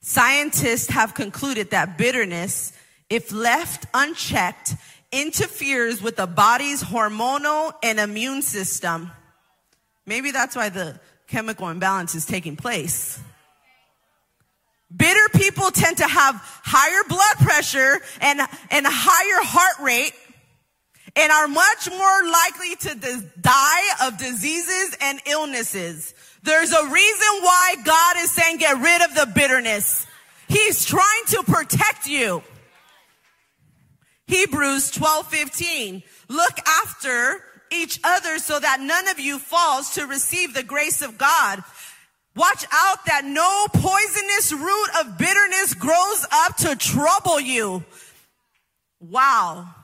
[0.00, 2.72] Scientists have concluded that bitterness,
[3.10, 4.74] if left unchecked,
[5.10, 9.10] interferes with the body's hormonal and immune system.
[10.06, 13.18] Maybe that's why the chemical imbalance is taking place.
[14.94, 20.12] Bitter people tend to have higher blood pressure and, and higher heart rate
[21.16, 26.14] and are much more likely to die of diseases and illnesses.
[26.42, 30.06] There's a reason why God is saying get rid of the bitterness.
[30.48, 32.42] He's trying to protect you.
[34.26, 36.02] Hebrews 12, 15.
[36.28, 41.18] Look after each other so that none of you falls to receive the grace of
[41.18, 41.62] God.
[42.36, 47.84] Watch out that no poisonous root of bitterness grows up to trouble you.
[49.00, 49.74] Wow.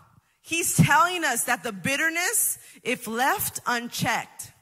[0.46, 4.52] He's telling us that the bitterness, if left unchecked,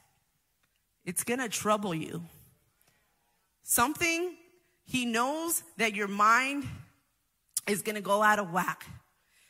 [1.03, 2.23] it's going to trouble you.
[3.63, 4.37] Something
[4.85, 6.65] he knows that your mind
[7.67, 8.85] is going to go out of whack.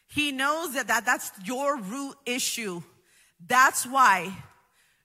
[0.08, 2.82] He knows that, that that's your root issue.
[3.46, 4.36] That's why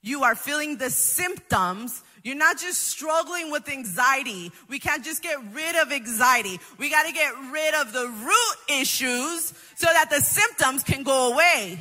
[0.01, 2.03] you are feeling the symptoms.
[2.29, 4.53] You're not just struggling with anxiety.
[4.69, 6.61] We can't just get rid of anxiety.
[6.77, 11.33] We got to get rid of the root issues so that the symptoms can go
[11.33, 11.79] away.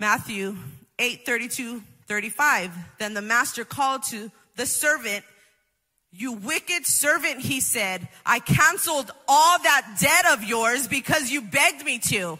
[0.00, 0.56] Matthew
[0.98, 2.72] 8 32 35.
[2.98, 5.26] Then the master called to the servant,
[6.10, 11.84] You wicked servant, he said, I canceled all that debt of yours because you begged
[11.84, 12.38] me to.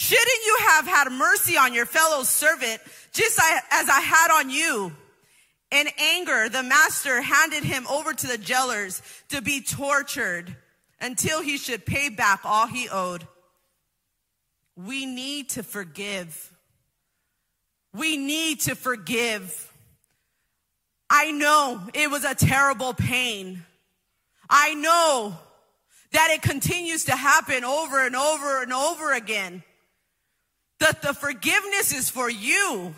[0.00, 2.80] Shouldn't you have had mercy on your fellow servant
[3.12, 3.38] just
[3.70, 4.92] as I had on you?
[5.70, 10.56] In anger, the master handed him over to the jailers to be tortured
[11.02, 13.28] until he should pay back all he owed.
[14.74, 16.50] We need to forgive.
[17.92, 19.70] We need to forgive.
[21.10, 23.66] I know it was a terrible pain.
[24.48, 25.36] I know
[26.12, 29.62] that it continues to happen over and over and over again.
[30.80, 32.94] That the forgiveness is for you.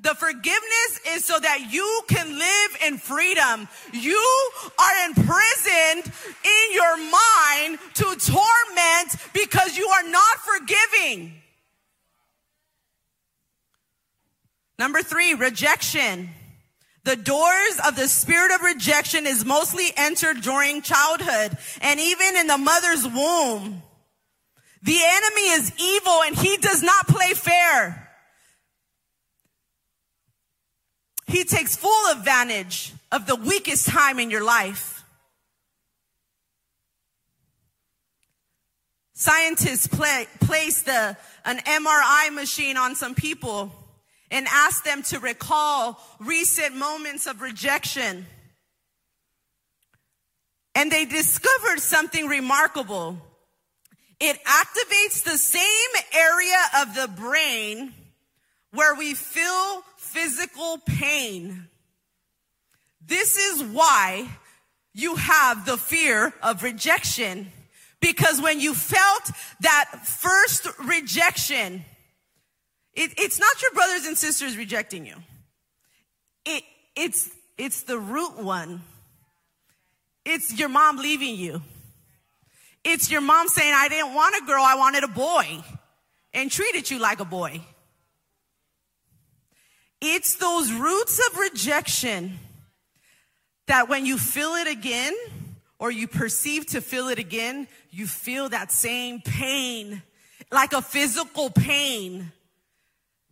[0.00, 3.68] The forgiveness is so that you can live in freedom.
[3.92, 6.12] You are imprisoned
[6.44, 11.34] in your mind to torment because you are not forgiving.
[14.78, 16.30] Number three, rejection.
[17.02, 22.46] The doors of the spirit of rejection is mostly entered during childhood and even in
[22.46, 23.82] the mother's womb.
[24.82, 28.08] The enemy is evil and he does not play fair.
[31.26, 35.04] He takes full advantage of the weakest time in your life.
[39.12, 43.72] Scientists play, place the, an MRI machine on some people
[44.30, 48.26] and ask them to recall recent moments of rejection.
[50.74, 53.18] And they discovered something remarkable.
[54.20, 57.94] It activates the same area of the brain
[58.72, 61.68] where we feel physical pain.
[63.06, 64.28] This is why
[64.92, 67.52] you have the fear of rejection.
[68.00, 71.84] Because when you felt that first rejection,
[72.94, 75.14] it, it's not your brothers and sisters rejecting you.
[76.44, 76.64] It,
[76.96, 78.82] it's, it's the root one.
[80.24, 81.62] It's your mom leaving you.
[82.84, 85.62] It's your mom saying, I didn't want a girl, I wanted a boy,
[86.32, 87.60] and treated you like a boy.
[90.00, 92.38] It's those roots of rejection
[93.66, 95.14] that when you feel it again,
[95.78, 100.02] or you perceive to feel it again, you feel that same pain,
[100.50, 102.32] like a physical pain.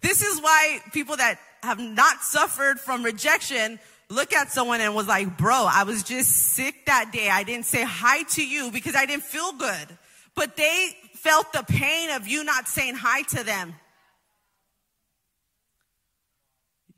[0.01, 3.79] This is why people that have not suffered from rejection
[4.09, 7.29] look at someone and was like, bro, I was just sick that day.
[7.29, 9.99] I didn't say hi to you because I didn't feel good.
[10.35, 13.75] But they felt the pain of you not saying hi to them.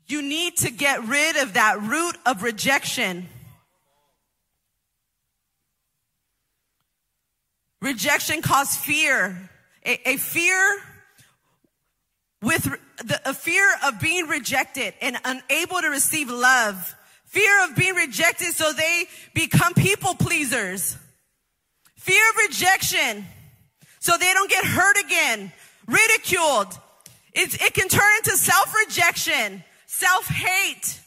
[0.07, 3.27] You need to get rid of that root of rejection.
[7.81, 9.49] Rejection causes fear.
[9.85, 10.81] A, a fear
[12.41, 12.63] with
[13.03, 16.95] the, a fear of being rejected and unable to receive love.
[17.29, 19.05] Fear of being rejected so they
[19.35, 20.97] become people pleasers.
[21.95, 23.23] Fear of rejection
[23.99, 25.51] so they don't get hurt again,
[25.85, 26.67] ridiculed.
[27.33, 30.99] It, it can turn into self-rejection, self-hate.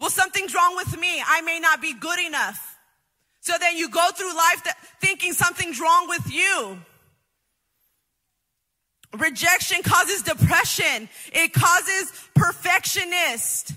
[0.00, 1.22] Well, something's wrong with me.
[1.26, 2.78] I may not be good enough.
[3.40, 4.66] So then you go through life
[5.02, 6.78] thinking something's wrong with you.
[9.18, 11.10] Rejection causes depression.
[11.32, 13.74] It causes perfectionist.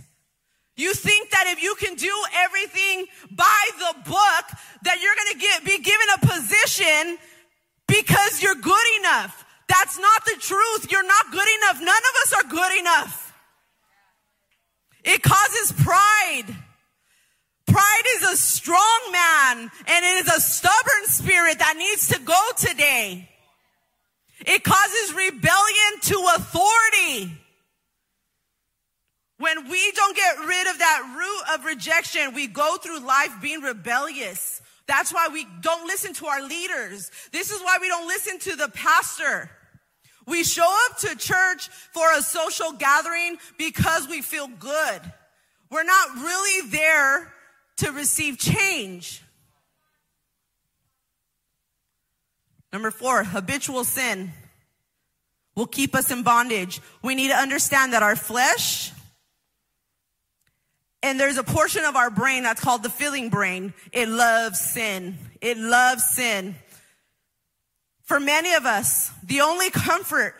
[0.76, 4.46] You think that if you can do everything by the book,
[4.84, 7.18] that you're going to get, be given a position
[7.88, 9.46] because you're good enough.
[9.68, 10.92] That's not the truth.
[10.92, 11.80] You're not good enough.
[11.80, 13.34] None of us are good enough.
[15.04, 16.56] It causes pride.
[17.68, 22.42] Pride is a strong man and it is a stubborn spirit that needs to go
[22.58, 23.30] today.
[24.40, 27.43] It causes rebellion to authority.
[29.44, 33.60] When we don't get rid of that root of rejection, we go through life being
[33.60, 34.62] rebellious.
[34.88, 37.12] That's why we don't listen to our leaders.
[37.34, 39.52] This is why we don't listen to the pastor.
[40.26, 45.02] We show up to church for a social gathering because we feel good.
[45.70, 47.34] We're not really there
[47.80, 49.22] to receive change.
[52.72, 54.32] Number four, habitual sin.
[55.54, 56.80] will keep us in bondage.
[57.02, 58.94] We need to understand that our flesh,
[61.04, 63.74] and there's a portion of our brain that's called the feeling brain.
[63.92, 65.18] It loves sin.
[65.42, 66.56] It loves sin.
[68.04, 70.36] For many of us, the only comfort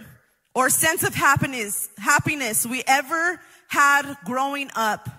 [0.56, 5.10] or sense of happiness, happiness we ever had growing up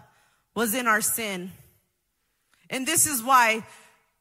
[0.55, 1.53] was in our sin.
[2.71, 3.67] And this is why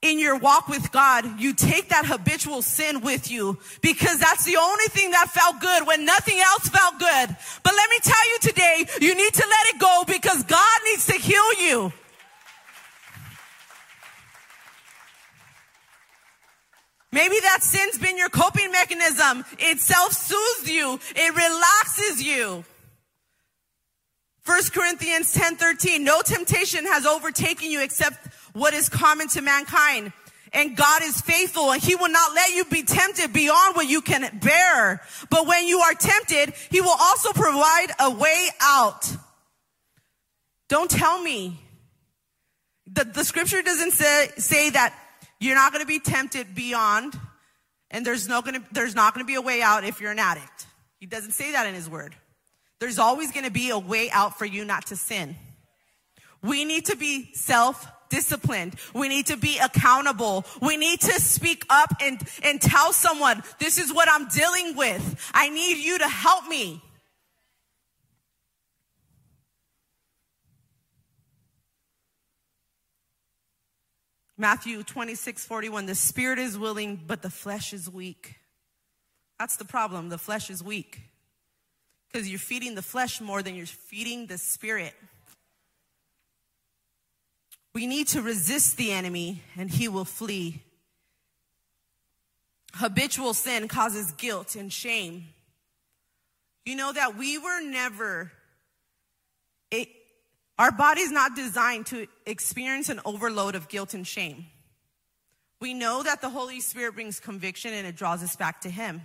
[0.04, 4.58] in your walk with God, you take that habitual sin with you because that's the
[4.58, 7.36] only thing that felt good when nothing else felt good.
[7.64, 11.06] But let me tell you today, you need to let it go because God needs
[11.08, 11.94] to heal you.
[17.14, 19.46] Maybe that sin's been your coping mechanism.
[19.60, 21.00] It self-soothes you.
[21.16, 22.66] It relaxes you.
[24.46, 30.14] 1 Corinthians 10 13, no temptation has overtaken you except what is common to mankind.
[30.54, 34.02] And God is faithful and he will not let you be tempted beyond what you
[34.02, 35.02] can bear.
[35.32, 39.12] But when you are tempted, he will also provide a way out.
[40.70, 41.60] Don't tell me.
[42.86, 44.94] The, the scripture doesn't say, say that
[45.40, 47.20] you're not going to be tempted beyond
[47.90, 50.12] and there's no going to, there's not going to be a way out if you're
[50.12, 50.68] an addict.
[51.00, 52.16] He doesn't say that in his word.
[52.80, 55.36] There's always going to be a way out for you not to sin.
[56.42, 58.76] We need to be self disciplined.
[58.94, 60.46] We need to be accountable.
[60.62, 65.32] We need to speak up and, and tell someone, this is what I'm dealing with.
[65.34, 66.82] I need you to help me.
[74.38, 78.36] Matthew 26, 41, the spirit is willing, but the flesh is weak.
[79.40, 80.10] That's the problem.
[80.10, 81.02] The flesh is weak.
[82.12, 84.94] Because you're feeding the flesh more than you're feeding the spirit.
[87.74, 90.62] We need to resist the enemy and he will flee.
[92.76, 95.26] Habitual sin causes guilt and shame.
[96.66, 98.32] You know that we were never,
[99.70, 99.90] it,
[100.58, 104.46] our body's not designed to experience an overload of guilt and shame.
[105.60, 109.02] We know that the Holy Spirit brings conviction and it draws us back to Him.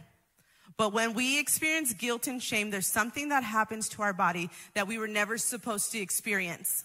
[0.77, 4.87] But when we experience guilt and shame, there's something that happens to our body that
[4.87, 6.85] we were never supposed to experience.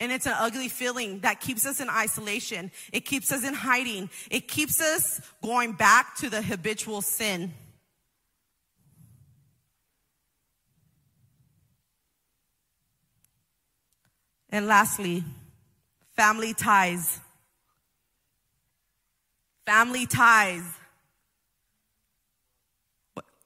[0.00, 2.72] And it's an ugly feeling that keeps us in isolation.
[2.92, 4.10] It keeps us in hiding.
[4.30, 7.52] It keeps us going back to the habitual sin.
[14.50, 15.24] And lastly,
[16.14, 17.20] family ties.
[19.64, 20.64] Family ties.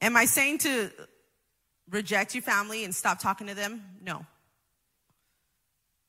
[0.01, 0.91] Am I saying to
[1.89, 3.81] reject your family and stop talking to them?
[4.03, 4.25] No.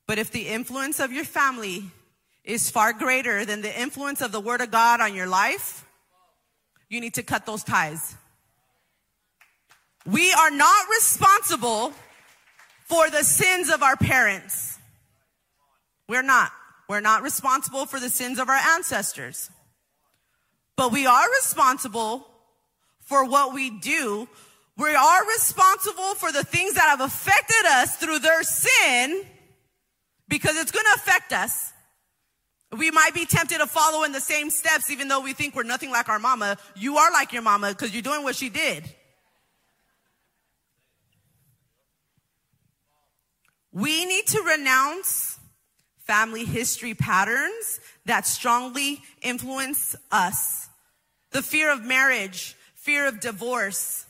[0.09, 1.85] But if the influence of your family
[2.43, 5.85] is far greater than the influence of the Word of God on your life,
[6.89, 8.17] you need to cut those ties.
[10.07, 11.93] We are not responsible
[12.87, 14.79] for the sins of our parents.
[16.09, 16.53] We're not.
[16.89, 19.51] We're not responsible for the sins of our ancestors.
[20.75, 22.27] But we are responsible
[23.03, 24.27] for what we do.
[24.79, 29.27] We are responsible for the things that have affected us through their sin
[30.29, 31.73] because it's going to affect us.
[32.77, 35.63] We might be tempted to follow in the same steps, even though we think we're
[35.63, 36.59] nothing like our mama.
[36.77, 38.85] You are like your mama because you're doing what she did.
[43.73, 45.39] We need to renounce
[46.01, 50.69] family history patterns that strongly influence us.
[51.31, 54.07] The fear of marriage, fear of divorce,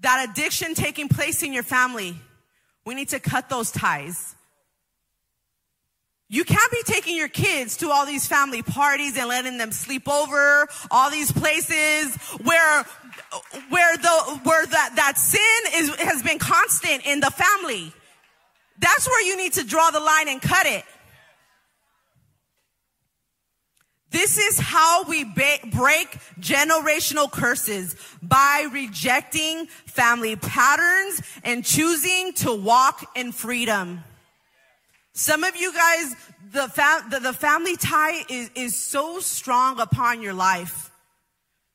[0.00, 2.16] that addiction taking place in your family.
[2.86, 4.36] We need to cut those ties.
[6.28, 10.08] You can't be taking your kids to all these family parties and letting them sleep
[10.08, 12.84] over, all these places where,
[13.68, 17.92] where the, where that, that sin is, has been constant in the family.
[18.78, 20.84] That's where you need to draw the line and cut it.
[24.10, 26.08] This is how we ba- break
[26.40, 34.04] generational curses by rejecting family patterns and choosing to walk in freedom.
[35.12, 36.14] Some of you guys,
[36.52, 40.90] the, the, the family tie is, is so strong upon your life.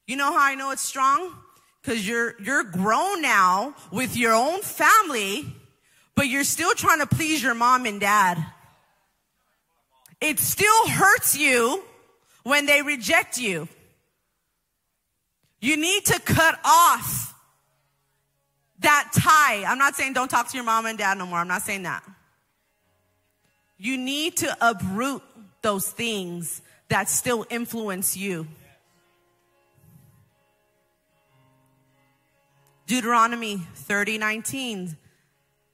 [0.08, 1.36] You know how I know it's strong?
[1.84, 5.46] Cause you're, you're grown now with your own family,
[6.16, 8.38] but you're still trying to please your mom and dad.
[10.22, 11.84] It still hurts you
[12.44, 13.68] when they reject you.
[15.60, 17.34] You need to cut off
[18.80, 19.64] that tie.
[19.64, 21.39] I'm not saying don't talk to your mom and dad no more.
[21.39, 22.04] I'm not saying that.
[23.78, 25.22] You need to uproot
[25.62, 28.48] those things that still influence you.
[32.88, 34.98] Deuteronomy 30 19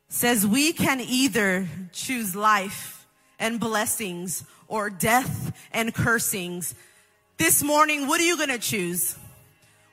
[0.09, 3.07] says, We can either choose life
[3.39, 6.75] and blessings or death and cursings.
[7.37, 9.17] This morning, what are you going to choose?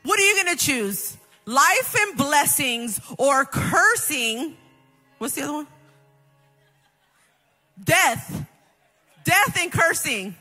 [0.02, 1.16] What are you going to choose?
[1.46, 4.56] Life and blessings or cursing?
[5.18, 5.66] What's the other one?
[7.82, 8.46] Death.
[9.24, 10.34] Death and cursing.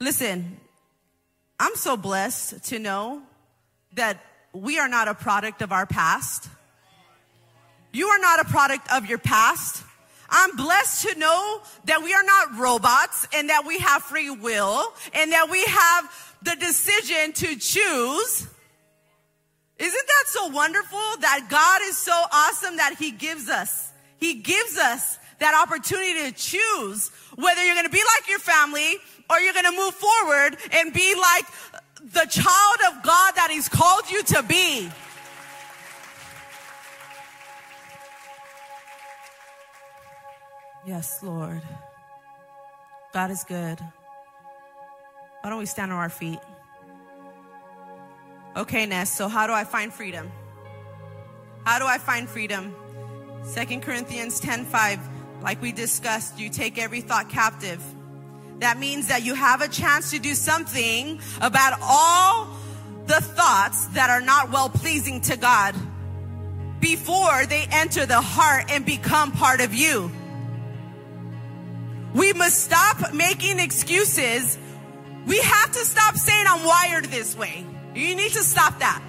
[0.00, 0.58] Listen,
[1.58, 3.22] I'm so blessed to know
[3.94, 4.22] that
[4.52, 6.48] we are not a product of our past.
[7.92, 9.82] You are not a product of your past.
[10.28, 14.92] I'm blessed to know that we are not robots and that we have free will
[15.14, 18.46] and that we have the decision to choose.
[19.78, 23.92] Isn't that so wonderful that God is so awesome that He gives us?
[24.18, 28.96] He gives us that opportunity to choose whether you're going to be like your family
[29.28, 31.44] or you're going to move forward and be like
[32.00, 34.88] the child of God that He's called you to be.
[40.86, 41.62] Yes, Lord.
[43.12, 43.80] God is good.
[45.40, 46.38] Why don't we stand on our feet?
[48.56, 50.30] Okay, Ness, so how do I find freedom?
[51.64, 52.72] How do I find freedom?
[53.42, 55.00] Second Corinthians 10 5,
[55.42, 57.82] like we discussed, you take every thought captive.
[58.60, 62.48] That means that you have a chance to do something about all
[63.06, 65.74] the thoughts that are not well pleasing to God
[66.78, 70.12] before they enter the heart and become part of you.
[72.16, 74.56] We must stop making excuses.
[75.26, 77.66] We have to stop saying, I'm wired this way.
[77.94, 79.02] You need to stop that.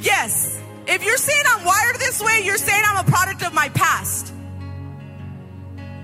[0.00, 3.68] Yes, if you're saying I'm wired this way, you're saying I'm a product of my
[3.68, 4.34] past.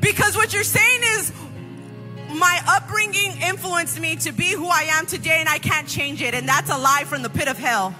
[0.01, 1.33] Because what you're saying is,
[2.37, 6.33] my upbringing influenced me to be who I am today, and I can't change it.
[6.33, 7.95] And that's a lie from the pit of hell.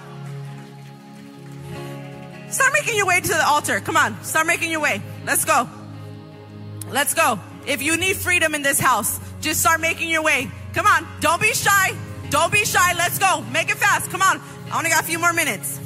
[2.49, 3.81] Start making your way to the altar.
[3.81, 5.01] Come on, start making your way.
[5.25, 5.67] Let's go.
[6.93, 7.39] Let's go.
[7.65, 10.51] If you need freedom in this house, just start making your way.
[10.75, 11.07] Come on.
[11.21, 11.91] Don't be shy.
[12.29, 12.93] Don't be shy.
[12.95, 13.41] Let's go.
[13.51, 14.11] Make it fast.
[14.11, 14.39] Come on.
[14.71, 15.79] I only got a few more minutes.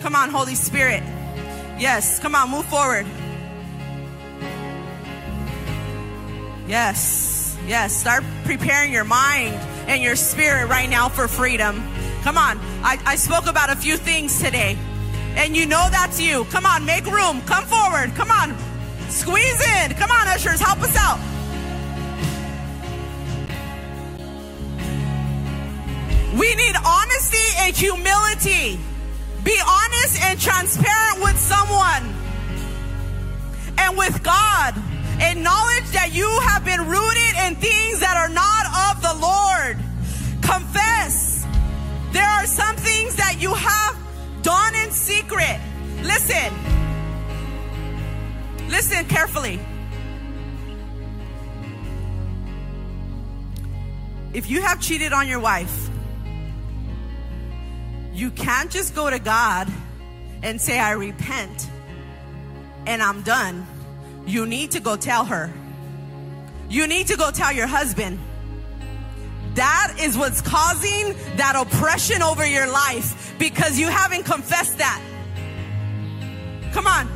[0.00, 1.02] Come on, Holy Spirit.
[1.78, 2.18] Yes.
[2.18, 2.50] Come on.
[2.50, 3.06] Move forward.
[6.66, 7.58] Yes.
[7.66, 7.94] Yes.
[7.94, 9.54] Start preparing your mind
[9.86, 11.76] and your spirit right now for freedom.
[12.22, 12.58] Come on.
[12.82, 14.78] I, I spoke about a few things today.
[15.36, 16.44] And you know that's you.
[16.44, 16.86] Come on.
[16.86, 17.42] Make room.
[17.42, 18.14] Come forward.
[18.14, 18.56] Come on.
[19.14, 19.94] Squeeze in.
[19.94, 21.20] Come on, ushers, help us out.
[26.36, 28.80] We need honesty and humility.
[29.44, 32.12] Be honest and transparent with someone
[33.78, 34.74] and with God.
[35.20, 39.78] Acknowledge that you have been rooted in things that are not of the Lord.
[40.42, 41.46] Confess.
[42.10, 43.96] There are some things that you have
[44.42, 45.60] done in secret.
[46.02, 46.73] Listen.
[48.74, 49.60] Listen carefully.
[54.32, 55.88] If you have cheated on your wife,
[58.12, 59.72] you can't just go to God
[60.42, 61.70] and say, I repent
[62.84, 63.64] and I'm done.
[64.26, 65.52] You need to go tell her.
[66.68, 68.18] You need to go tell your husband.
[69.54, 75.00] That is what's causing that oppression over your life because you haven't confessed that.
[76.72, 77.13] Come on.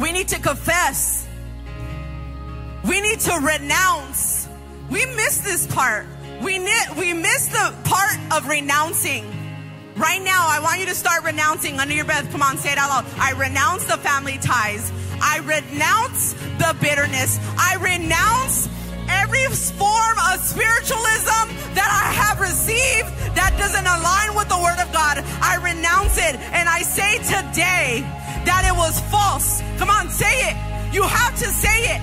[0.00, 1.26] We need to confess.
[2.86, 4.48] We need to renounce.
[4.90, 6.06] We miss this part.
[6.42, 6.58] We,
[6.98, 9.24] we miss the part of renouncing.
[9.96, 12.30] Right now, I want you to start renouncing under your breath.
[12.30, 13.06] Come on, say it out loud.
[13.18, 14.92] I renounce the family ties.
[15.22, 17.40] I renounce the bitterness.
[17.56, 18.68] I renounce
[19.26, 24.86] every form of spiritualism that I have received that doesn't align with the Word of
[24.94, 25.18] God.
[25.42, 26.38] I renounce it.
[26.54, 28.06] And I say today,
[28.46, 29.66] that it was false.
[29.82, 30.54] Come on, say it.
[30.94, 32.00] You have to say it.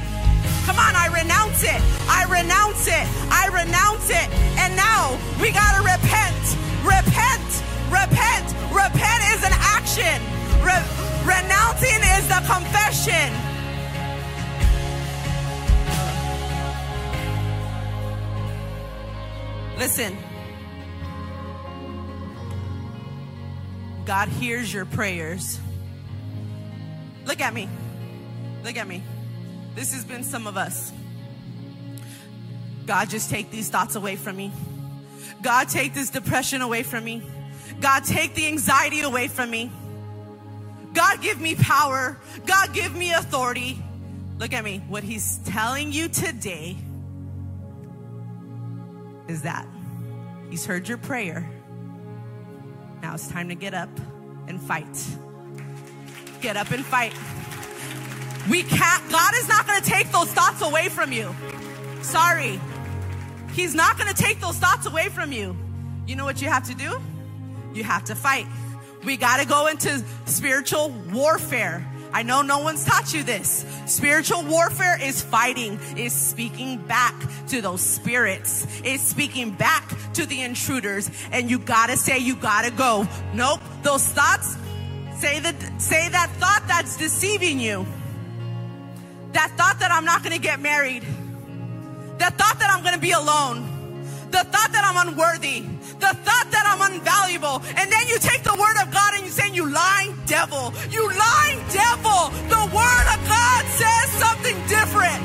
[0.68, 1.80] Come on, I renounce it.
[2.12, 3.08] I renounce it.
[3.32, 4.28] I renounce it.
[4.60, 6.44] And now we got to repent.
[6.84, 7.50] Repent.
[7.88, 8.48] Repent.
[8.68, 10.20] Repent is an action.
[10.60, 10.88] Re-
[11.24, 13.53] renouncing is the confession.
[19.84, 20.16] Listen.
[24.06, 25.60] God hears your prayers.
[27.26, 27.68] Look at me.
[28.64, 29.04] Look at me.
[29.76, 30.94] This has been some of us.
[32.86, 34.54] God, just take these thoughts away from me.
[35.42, 37.22] God, take this depression away from me.
[37.82, 39.70] God, take the anxiety away from me.
[40.94, 42.18] God, give me power.
[42.46, 43.84] God, give me authority.
[44.40, 44.82] Look at me.
[44.88, 46.78] What He's telling you today
[49.28, 49.68] is that
[50.50, 51.50] He's heard your prayer.
[53.02, 53.90] Now it's time to get up
[54.48, 55.04] and fight.
[56.42, 57.14] Get up and fight.
[58.50, 61.34] We can't, God is not going to take those thoughts away from you.
[62.02, 62.60] Sorry.
[63.54, 65.56] He's not going to take those thoughts away from you.
[66.06, 67.00] You know what you have to do?
[67.74, 68.46] You have to fight.
[69.04, 71.86] We got to go into spiritual warfare.
[72.14, 73.66] I know no one's taught you this.
[73.88, 77.16] Spiritual warfare is fighting, is speaking back
[77.48, 81.10] to those spirits, is speaking back to the intruders.
[81.32, 83.08] And you gotta say, you gotta go.
[83.34, 84.56] Nope, those thoughts,
[85.18, 87.86] say that, say that thought that's deceiving you.
[89.32, 91.04] That thought that I'm not gonna get married.
[92.20, 93.70] That thought that I'm gonna be alone.
[94.30, 95.66] The thought that I'm unworthy.
[96.00, 97.64] The thought that I'm unvaluable.
[97.78, 100.74] And then you take the word of God and you say, you lying devil.
[100.90, 102.32] You lying devil.
[102.50, 105.22] The word of God says something different.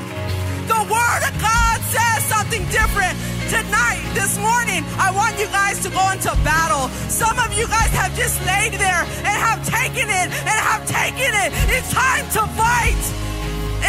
[0.69, 3.17] The word of God says something different.
[3.49, 6.87] Tonight, this morning, I want you guys to go into battle.
[7.09, 11.33] Some of you guys have just laid there and have taken it and have taken
[11.33, 11.49] it.
[11.73, 13.01] It's time to fight.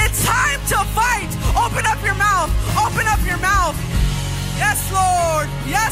[0.01, 1.31] It's time to fight.
[1.53, 2.49] Open up your mouth.
[2.81, 3.77] Open up your mouth.
[4.57, 5.49] Yes, Lord.
[5.65, 5.90] Yes,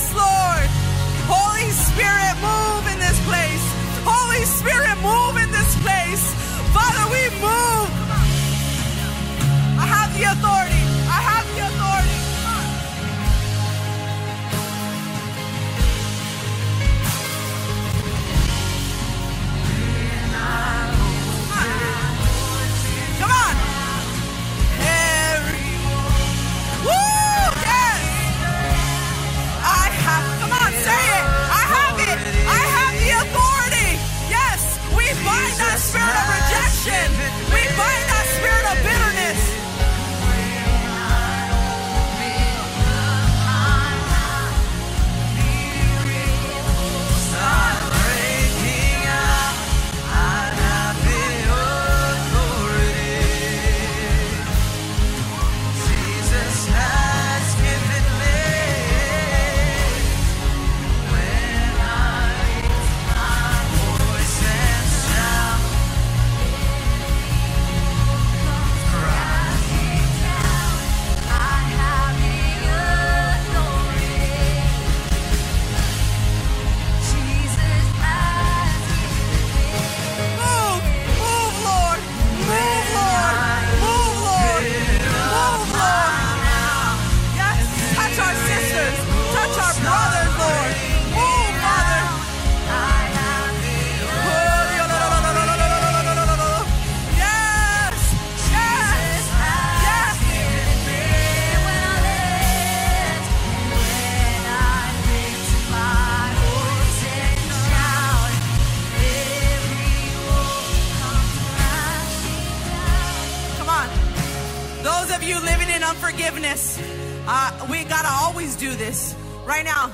[118.59, 119.15] do this.
[119.47, 119.91] Right now,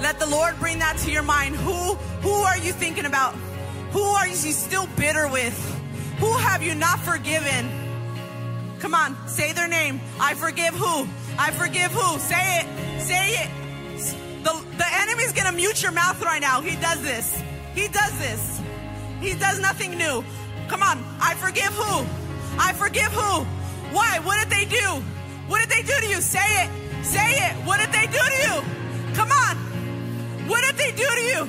[0.00, 1.54] let the Lord bring that to your mind.
[1.56, 3.34] Who, who are you thinking about?
[3.92, 5.56] Who are you still bitter with?
[6.18, 7.70] Who have you not forgiven?
[8.80, 10.00] Come on, say their name.
[10.20, 11.06] I forgive who?
[11.38, 12.18] I forgive who?
[12.18, 13.00] Say it.
[13.00, 13.50] Say it.
[14.42, 16.60] The, the enemy's gonna mute your mouth right now.
[16.60, 17.40] He does this.
[17.74, 18.60] He does this.
[19.20, 20.24] He does nothing new.
[20.68, 22.04] Come on, I forgive who?
[22.58, 23.44] I forgive who?
[23.94, 24.18] Why?
[24.20, 24.86] What did they do?
[25.48, 26.20] What did they do to you?
[26.20, 26.83] Say it.
[27.04, 27.52] Say it.
[27.66, 28.56] What did they do to you?
[29.14, 29.56] Come on.
[30.48, 31.40] What did they do to you?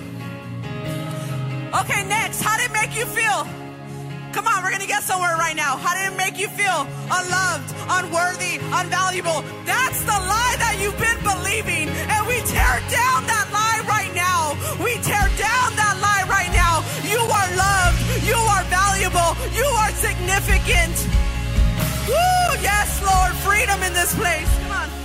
[1.79, 2.41] Okay, next.
[2.41, 3.47] How did it make you feel?
[4.35, 5.77] Come on, we're gonna get somewhere right now.
[5.77, 6.85] How did it make you feel?
[7.07, 9.47] Unloved, unworthy, unvaluable.
[9.63, 11.87] That's the lie that you've been believing.
[12.11, 14.59] And we tear down that lie right now.
[14.83, 16.83] We tear down that lie right now.
[17.07, 17.99] You are loved.
[18.27, 19.39] You are valuable.
[19.55, 20.95] You are significant.
[22.11, 22.59] Woo!
[22.59, 23.31] Yes, Lord.
[23.39, 24.51] Freedom in this place.
[24.67, 25.04] Come on.